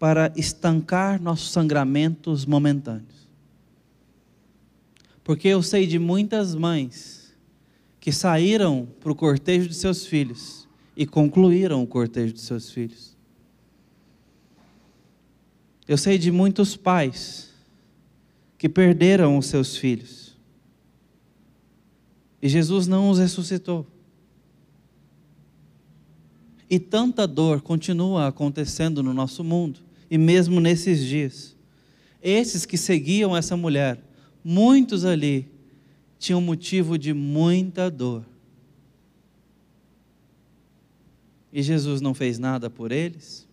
para 0.00 0.32
estancar 0.34 1.22
nossos 1.22 1.52
sangramentos 1.52 2.44
momentâneos. 2.44 3.28
Porque 5.22 5.46
eu 5.46 5.62
sei 5.62 5.86
de 5.86 5.96
muitas 5.96 6.56
mães 6.56 7.32
que 8.00 8.10
saíram 8.10 8.88
para 8.98 9.12
o 9.12 9.14
cortejo 9.14 9.68
de 9.68 9.74
seus 9.76 10.04
filhos 10.04 10.68
e 10.96 11.06
concluíram 11.06 11.84
o 11.84 11.86
cortejo 11.86 12.32
de 12.32 12.40
seus 12.40 12.68
filhos. 12.72 13.16
Eu 15.86 15.96
sei 15.96 16.18
de 16.18 16.32
muitos 16.32 16.76
pais 16.76 17.50
que 18.58 18.68
perderam 18.68 19.38
os 19.38 19.46
seus 19.46 19.76
filhos. 19.76 20.21
E 22.42 22.48
Jesus 22.48 22.88
não 22.88 23.08
os 23.08 23.20
ressuscitou. 23.20 23.86
E 26.68 26.80
tanta 26.80 27.26
dor 27.26 27.62
continua 27.62 28.26
acontecendo 28.26 29.02
no 29.02 29.14
nosso 29.14 29.44
mundo 29.44 29.78
e 30.10 30.18
mesmo 30.18 30.60
nesses 30.60 31.04
dias. 31.04 31.56
Esses 32.20 32.66
que 32.66 32.76
seguiam 32.76 33.36
essa 33.36 33.56
mulher, 33.56 34.02
muitos 34.42 35.04
ali 35.04 35.48
tinham 36.18 36.40
motivo 36.40 36.98
de 36.98 37.12
muita 37.12 37.88
dor. 37.88 38.24
E 41.52 41.62
Jesus 41.62 42.00
não 42.00 42.14
fez 42.14 42.38
nada 42.38 42.68
por 42.68 42.90
eles? 42.90 43.46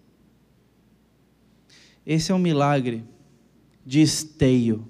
Esse 2.06 2.32
é 2.32 2.36
um 2.36 2.40
milagre 2.40 3.04
de 3.86 4.02
esteio. 4.02 4.88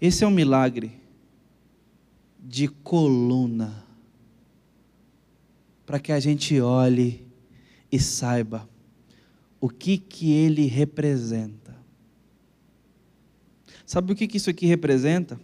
Esse 0.00 0.24
é 0.24 0.26
um 0.26 0.30
milagre 0.30 0.99
de 2.42 2.68
coluna. 2.68 3.84
Para 5.84 5.98
que 5.98 6.12
a 6.12 6.20
gente 6.20 6.60
olhe 6.60 7.26
e 7.90 7.98
saiba 7.98 8.68
o 9.60 9.68
que, 9.68 9.98
que 9.98 10.32
ele 10.32 10.66
representa. 10.66 11.76
Sabe 13.84 14.12
o 14.12 14.16
que, 14.16 14.26
que 14.26 14.36
isso 14.36 14.48
aqui 14.48 14.66
representa? 14.66 15.38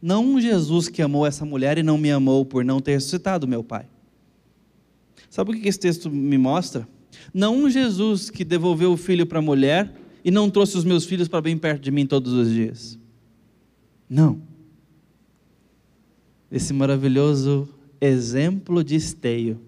Não 0.00 0.24
um 0.24 0.40
Jesus 0.40 0.88
que 0.88 1.00
amou 1.00 1.26
essa 1.26 1.44
mulher 1.44 1.78
e 1.78 1.82
não 1.82 1.96
me 1.96 2.10
amou 2.10 2.44
por 2.44 2.64
não 2.64 2.80
ter 2.80 2.92
ressuscitado 2.92 3.48
meu 3.48 3.64
pai. 3.64 3.86
Sabe 5.30 5.52
o 5.52 5.60
que 5.60 5.66
esse 5.66 5.78
texto 5.78 6.10
me 6.10 6.36
mostra? 6.36 6.86
Não 7.32 7.56
um 7.56 7.70
Jesus 7.70 8.28
que 8.28 8.44
devolveu 8.44 8.92
o 8.92 8.96
filho 8.96 9.24
para 9.24 9.38
a 9.38 9.42
mulher 9.42 9.94
e 10.24 10.30
não 10.30 10.50
trouxe 10.50 10.76
os 10.76 10.84
meus 10.84 11.04
filhos 11.04 11.28
para 11.28 11.40
bem 11.40 11.56
perto 11.56 11.82
de 11.82 11.90
mim 11.90 12.06
todos 12.06 12.32
os 12.32 12.50
dias. 12.50 12.98
Não. 14.08 14.42
Esse 16.52 16.72
maravilhoso 16.72 17.68
exemplo 18.00 18.84
de 18.84 18.94
esteio 18.94 19.60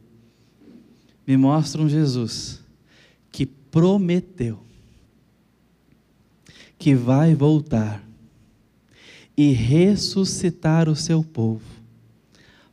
me 1.27 1.37
mostra 1.37 1.81
um 1.81 1.89
Jesus 1.89 2.63
prometeu 3.75 4.59
que 6.79 6.95
vai 6.95 7.35
voltar 7.35 8.03
e 9.37 9.51
ressuscitar 9.51 10.89
o 10.89 10.95
seu 10.95 11.25
povo 11.25 11.65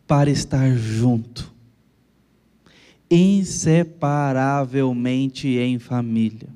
para 0.05 0.29
estar 0.29 0.77
junto, 0.77 1.51
inseparavelmente 3.09 5.47
em 5.57 5.79
família, 5.79 6.49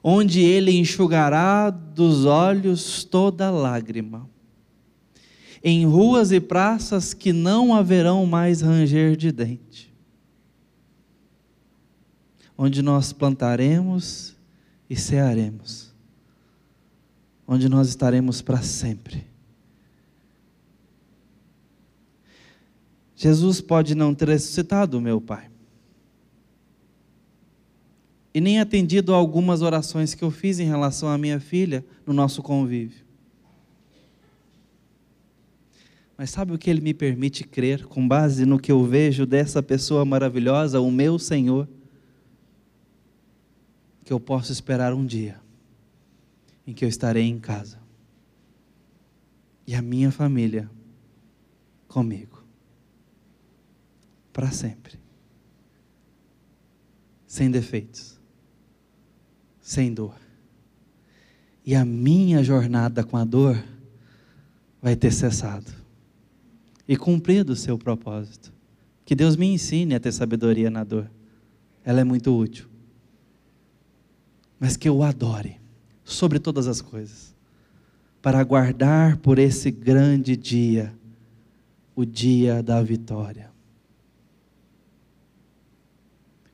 onde 0.00 0.40
ele 0.40 0.78
enxugará 0.78 1.70
dos 1.70 2.24
olhos 2.24 3.02
toda 3.02 3.50
lágrima, 3.50 4.30
em 5.66 5.84
ruas 5.84 6.32
e 6.32 6.40
praças 6.40 7.12
que 7.12 7.32
não 7.32 7.74
haverão 7.74 8.24
mais 8.24 8.62
ranger 8.62 9.16
de 9.16 9.30
dente 9.30 9.86
onde 12.56 12.80
nós 12.80 13.12
plantaremos 13.12 14.34
e 14.88 14.96
cearemos, 14.96 15.94
onde 17.46 17.68
nós 17.68 17.88
estaremos 17.88 18.40
para 18.40 18.62
sempre. 18.62 19.26
Jesus 23.14 23.60
pode 23.60 23.94
não 23.94 24.14
ter 24.14 24.28
ressuscitado 24.28 25.00
meu 25.00 25.20
pai, 25.20 25.50
e 28.32 28.40
nem 28.40 28.60
atendido 28.60 29.14
a 29.14 29.16
algumas 29.16 29.62
orações 29.62 30.14
que 30.14 30.22
eu 30.22 30.30
fiz 30.30 30.58
em 30.58 30.66
relação 30.66 31.08
à 31.08 31.16
minha 31.16 31.40
filha 31.40 31.84
no 32.06 32.12
nosso 32.12 32.42
convívio. 32.42 33.05
Mas 36.16 36.30
sabe 36.30 36.52
o 36.52 36.58
que 36.58 36.70
ele 36.70 36.80
me 36.80 36.94
permite 36.94 37.44
crer, 37.44 37.84
com 37.86 38.06
base 38.06 38.46
no 38.46 38.58
que 38.58 38.72
eu 38.72 38.82
vejo 38.84 39.26
dessa 39.26 39.62
pessoa 39.62 40.04
maravilhosa, 40.04 40.80
o 40.80 40.90
meu 40.90 41.18
Senhor? 41.18 41.68
Que 44.02 44.12
eu 44.12 44.18
posso 44.18 44.50
esperar 44.50 44.94
um 44.94 45.04
dia 45.04 45.38
em 46.66 46.72
que 46.72 46.84
eu 46.84 46.88
estarei 46.88 47.24
em 47.24 47.38
casa. 47.38 47.78
E 49.66 49.74
a 49.74 49.82
minha 49.82 50.10
família 50.10 50.70
comigo, 51.86 52.42
para 54.32 54.50
sempre, 54.50 54.98
sem 57.26 57.50
defeitos. 57.50 58.16
Sem 59.60 59.92
dor. 59.92 60.14
E 61.64 61.74
a 61.74 61.84
minha 61.84 62.42
jornada 62.44 63.02
com 63.02 63.16
a 63.16 63.24
dor 63.24 63.60
vai 64.80 64.94
ter 64.94 65.10
cessado 65.10 65.85
e 66.88 66.96
cumprido 66.96 67.52
o 67.52 67.56
seu 67.56 67.78
propósito. 67.78 68.52
Que 69.04 69.14
Deus 69.14 69.36
me 69.36 69.46
ensine 69.46 69.94
a 69.94 70.00
ter 70.00 70.12
sabedoria 70.12 70.70
na 70.70 70.84
dor. 70.84 71.10
Ela 71.84 72.00
é 72.00 72.04
muito 72.04 72.36
útil. 72.36 72.66
Mas 74.58 74.76
que 74.76 74.88
eu 74.88 75.02
adore 75.02 75.60
sobre 76.04 76.38
todas 76.38 76.66
as 76.66 76.80
coisas, 76.80 77.34
para 78.22 78.38
aguardar 78.38 79.18
por 79.18 79.38
esse 79.38 79.70
grande 79.70 80.36
dia, 80.36 80.94
o 81.94 82.04
dia 82.04 82.62
da 82.62 82.82
vitória. 82.82 83.50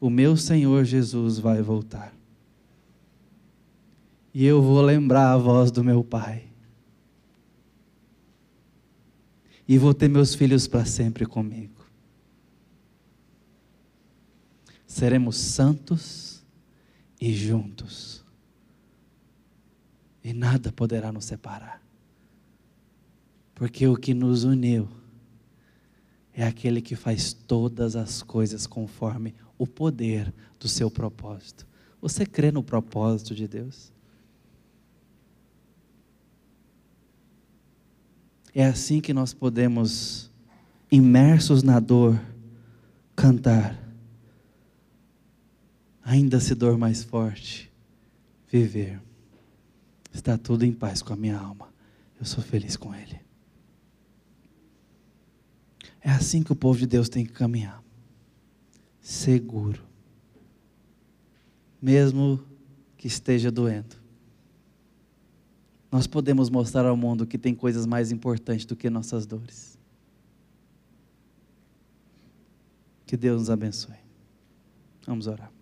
O 0.01 0.11
meu 0.11 0.37
Senhor 0.37 0.85
Jesus 0.85 1.39
vai 1.39 1.62
voltar 1.62 2.12
e 4.35 4.47
eu 4.47 4.62
vou 4.62 4.80
lembrar 4.80 5.33
a 5.33 5.37
voz 5.37 5.70
do 5.70 5.85
meu 5.85 6.03
pai. 6.03 6.45
E 9.66 9.78
vou 9.78 9.94
ter 9.94 10.08
meus 10.08 10.34
filhos 10.34 10.66
para 10.66 10.84
sempre 10.84 11.24
comigo. 11.24 11.82
Seremos 14.86 15.36
santos 15.36 16.44
e 17.20 17.32
juntos. 17.32 18.24
E 20.22 20.32
nada 20.32 20.70
poderá 20.72 21.10
nos 21.10 21.24
separar. 21.24 21.82
Porque 23.54 23.86
o 23.86 23.96
que 23.96 24.12
nos 24.12 24.44
uniu 24.44 24.88
é 26.32 26.44
aquele 26.44 26.80
que 26.80 26.96
faz 26.96 27.32
todas 27.32 27.94
as 27.94 28.22
coisas 28.22 28.66
conforme 28.66 29.34
o 29.58 29.66
poder 29.66 30.32
do 30.58 30.68
seu 30.68 30.90
propósito. 30.90 31.66
Você 32.00 32.26
crê 32.26 32.50
no 32.50 32.62
propósito 32.62 33.34
de 33.34 33.46
Deus? 33.46 33.92
É 38.55 38.66
assim 38.66 39.00
que 39.00 39.14
nós 39.14 39.32
podemos, 39.32 40.30
imersos 40.90 41.62
na 41.62 41.80
dor, 41.80 42.20
cantar. 43.16 43.78
Ainda 46.05 46.38
se 46.38 46.55
dor 46.55 46.76
mais 46.76 47.03
forte, 47.03 47.72
viver. 48.50 49.00
Está 50.12 50.36
tudo 50.36 50.64
em 50.64 50.72
paz 50.72 51.00
com 51.00 51.12
a 51.12 51.16
minha 51.16 51.38
alma. 51.38 51.72
Eu 52.18 52.26
sou 52.26 52.44
feliz 52.44 52.76
com 52.76 52.94
Ele. 52.94 53.20
É 56.00 56.11
assim 56.11 56.42
que 56.42 56.53
o 56.53 56.57
povo 56.57 56.78
de 56.78 56.86
Deus 56.86 57.09
tem 57.09 57.24
que 57.24 57.32
caminhar. 57.32 57.82
Seguro. 59.00 59.82
Mesmo 61.80 62.44
que 62.96 63.07
esteja 63.07 63.50
doendo 63.50 64.01
nós 65.93 66.07
podemos 66.07 66.49
mostrar 66.49 66.86
ao 66.86 66.97
mundo 66.97 67.26
que 67.26 67.36
tem 67.36 67.55
coisas 67.55 67.84
mais 67.84 68.11
importantes 68.11 68.64
do 68.64 68.74
que 68.74 68.88
nossas 68.88 69.26
dores. 69.26 69.78
Que 73.07 73.14
Deus 73.14 73.40
nos 73.40 73.51
abençoe. 73.51 73.95
Vamos 75.07 75.26
orar. 75.26 75.53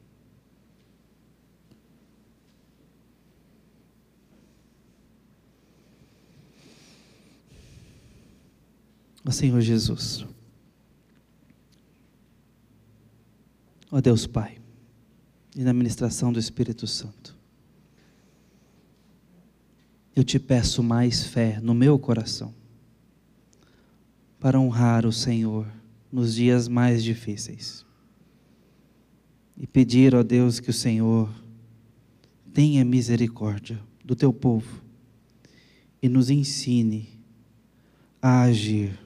Ó 9.27 9.33
Senhor 9.33 9.61
Jesus, 9.61 10.25
ó 13.91 14.01
Deus 14.01 14.27
Pai, 14.27 14.59
e 15.55 15.63
na 15.63 15.73
ministração 15.73 16.33
do 16.33 16.39
Espírito 16.39 16.87
Santo, 16.87 17.40
eu 20.21 20.25
te 20.25 20.39
peço 20.39 20.83
mais 20.83 21.25
fé 21.25 21.59
no 21.63 21.73
meu 21.73 21.99
coração, 21.99 22.55
para 24.39 24.61
honrar 24.61 25.07
o 25.07 25.13
Senhor 25.13 25.67
nos 26.13 26.35
dias 26.35 26.69
mais 26.69 27.03
difíceis. 27.03 27.87
E 29.57 29.67
pedir, 29.67 30.15
ó 30.15 30.23
Deus, 30.23 30.61
que 30.61 30.69
o 30.69 30.75
Senhor 30.75 31.31
tenha 32.53 32.85
misericórdia 32.85 33.81
do 34.05 34.15
teu 34.15 34.31
povo 34.31 34.83
e 36.03 36.09
nos 36.09 36.29
ensine 36.29 37.09
a 38.21 38.43
agir 38.43 38.99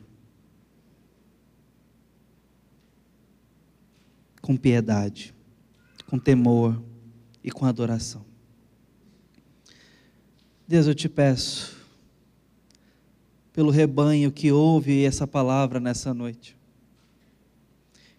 com 4.42 4.56
piedade, 4.56 5.32
com 6.08 6.18
temor 6.18 6.82
e 7.40 7.52
com 7.52 7.66
adoração. 7.66 8.33
Deus, 10.74 10.88
eu 10.88 10.94
te 10.96 11.08
peço, 11.08 11.76
pelo 13.52 13.70
rebanho 13.70 14.32
que 14.32 14.50
ouve 14.50 15.04
essa 15.04 15.24
palavra 15.24 15.78
nessa 15.78 16.12
noite, 16.12 16.56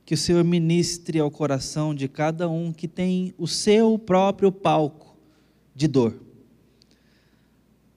que 0.05 0.13
o 0.13 0.17
Senhor 0.17 0.41
ministre 0.41 1.19
ao 1.19 1.29
coração 1.29 1.93
de 1.93 2.07
cada 2.07 2.47
um 2.47 2.71
que 2.71 2.87
tem 2.87 3.33
o 3.37 3.45
seu 3.45 3.99
próprio 3.99 4.53
palco 4.53 5.17
de 5.75 5.85
dor, 5.85 6.15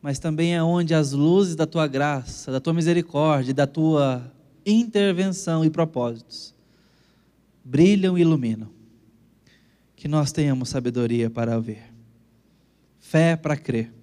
mas 0.02 0.18
também 0.18 0.56
é 0.56 0.60
onde 0.60 0.92
as 0.92 1.12
luzes 1.12 1.54
da 1.54 1.64
tua 1.64 1.86
graça, 1.86 2.50
da 2.50 2.58
tua 2.58 2.74
misericórdia, 2.74 3.54
da 3.54 3.64
tua 3.64 4.28
intervenção 4.66 5.64
e 5.64 5.70
propósitos 5.70 6.52
brilham 7.64 8.18
e 8.18 8.22
iluminam. 8.22 8.70
Que 9.94 10.08
nós 10.08 10.32
tenhamos 10.32 10.68
sabedoria 10.68 11.30
para 11.30 11.60
ver, 11.60 11.94
fé 12.98 13.36
para 13.36 13.56
crer 13.56 13.97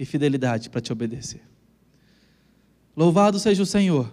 e 0.00 0.06
fidelidade 0.06 0.70
para 0.70 0.80
te 0.80 0.90
obedecer. 0.90 1.42
Louvado 2.96 3.38
seja 3.38 3.62
o 3.62 3.66
Senhor, 3.66 4.10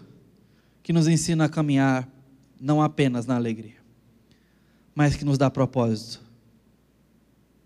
que 0.84 0.92
nos 0.92 1.08
ensina 1.08 1.46
a 1.46 1.50
caminhar 1.50 2.12
não 2.60 2.82
apenas 2.82 3.26
na 3.26 3.38
alegria, 3.38 3.78
mas 4.94 5.16
que 5.16 5.24
nos 5.24 5.38
dá 5.38 5.50
propósito 5.50 6.22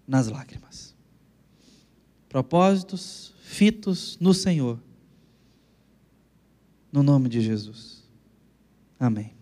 nas 0.07 0.27
lágrimas. 0.27 0.95
Propósitos 2.29 3.33
fitos 3.41 4.19
no 4.21 4.35
Senhor. 4.35 4.79
No 6.91 7.01
nome 7.01 7.27
de 7.27 7.41
Jesus. 7.41 8.03
Amém. 8.99 9.33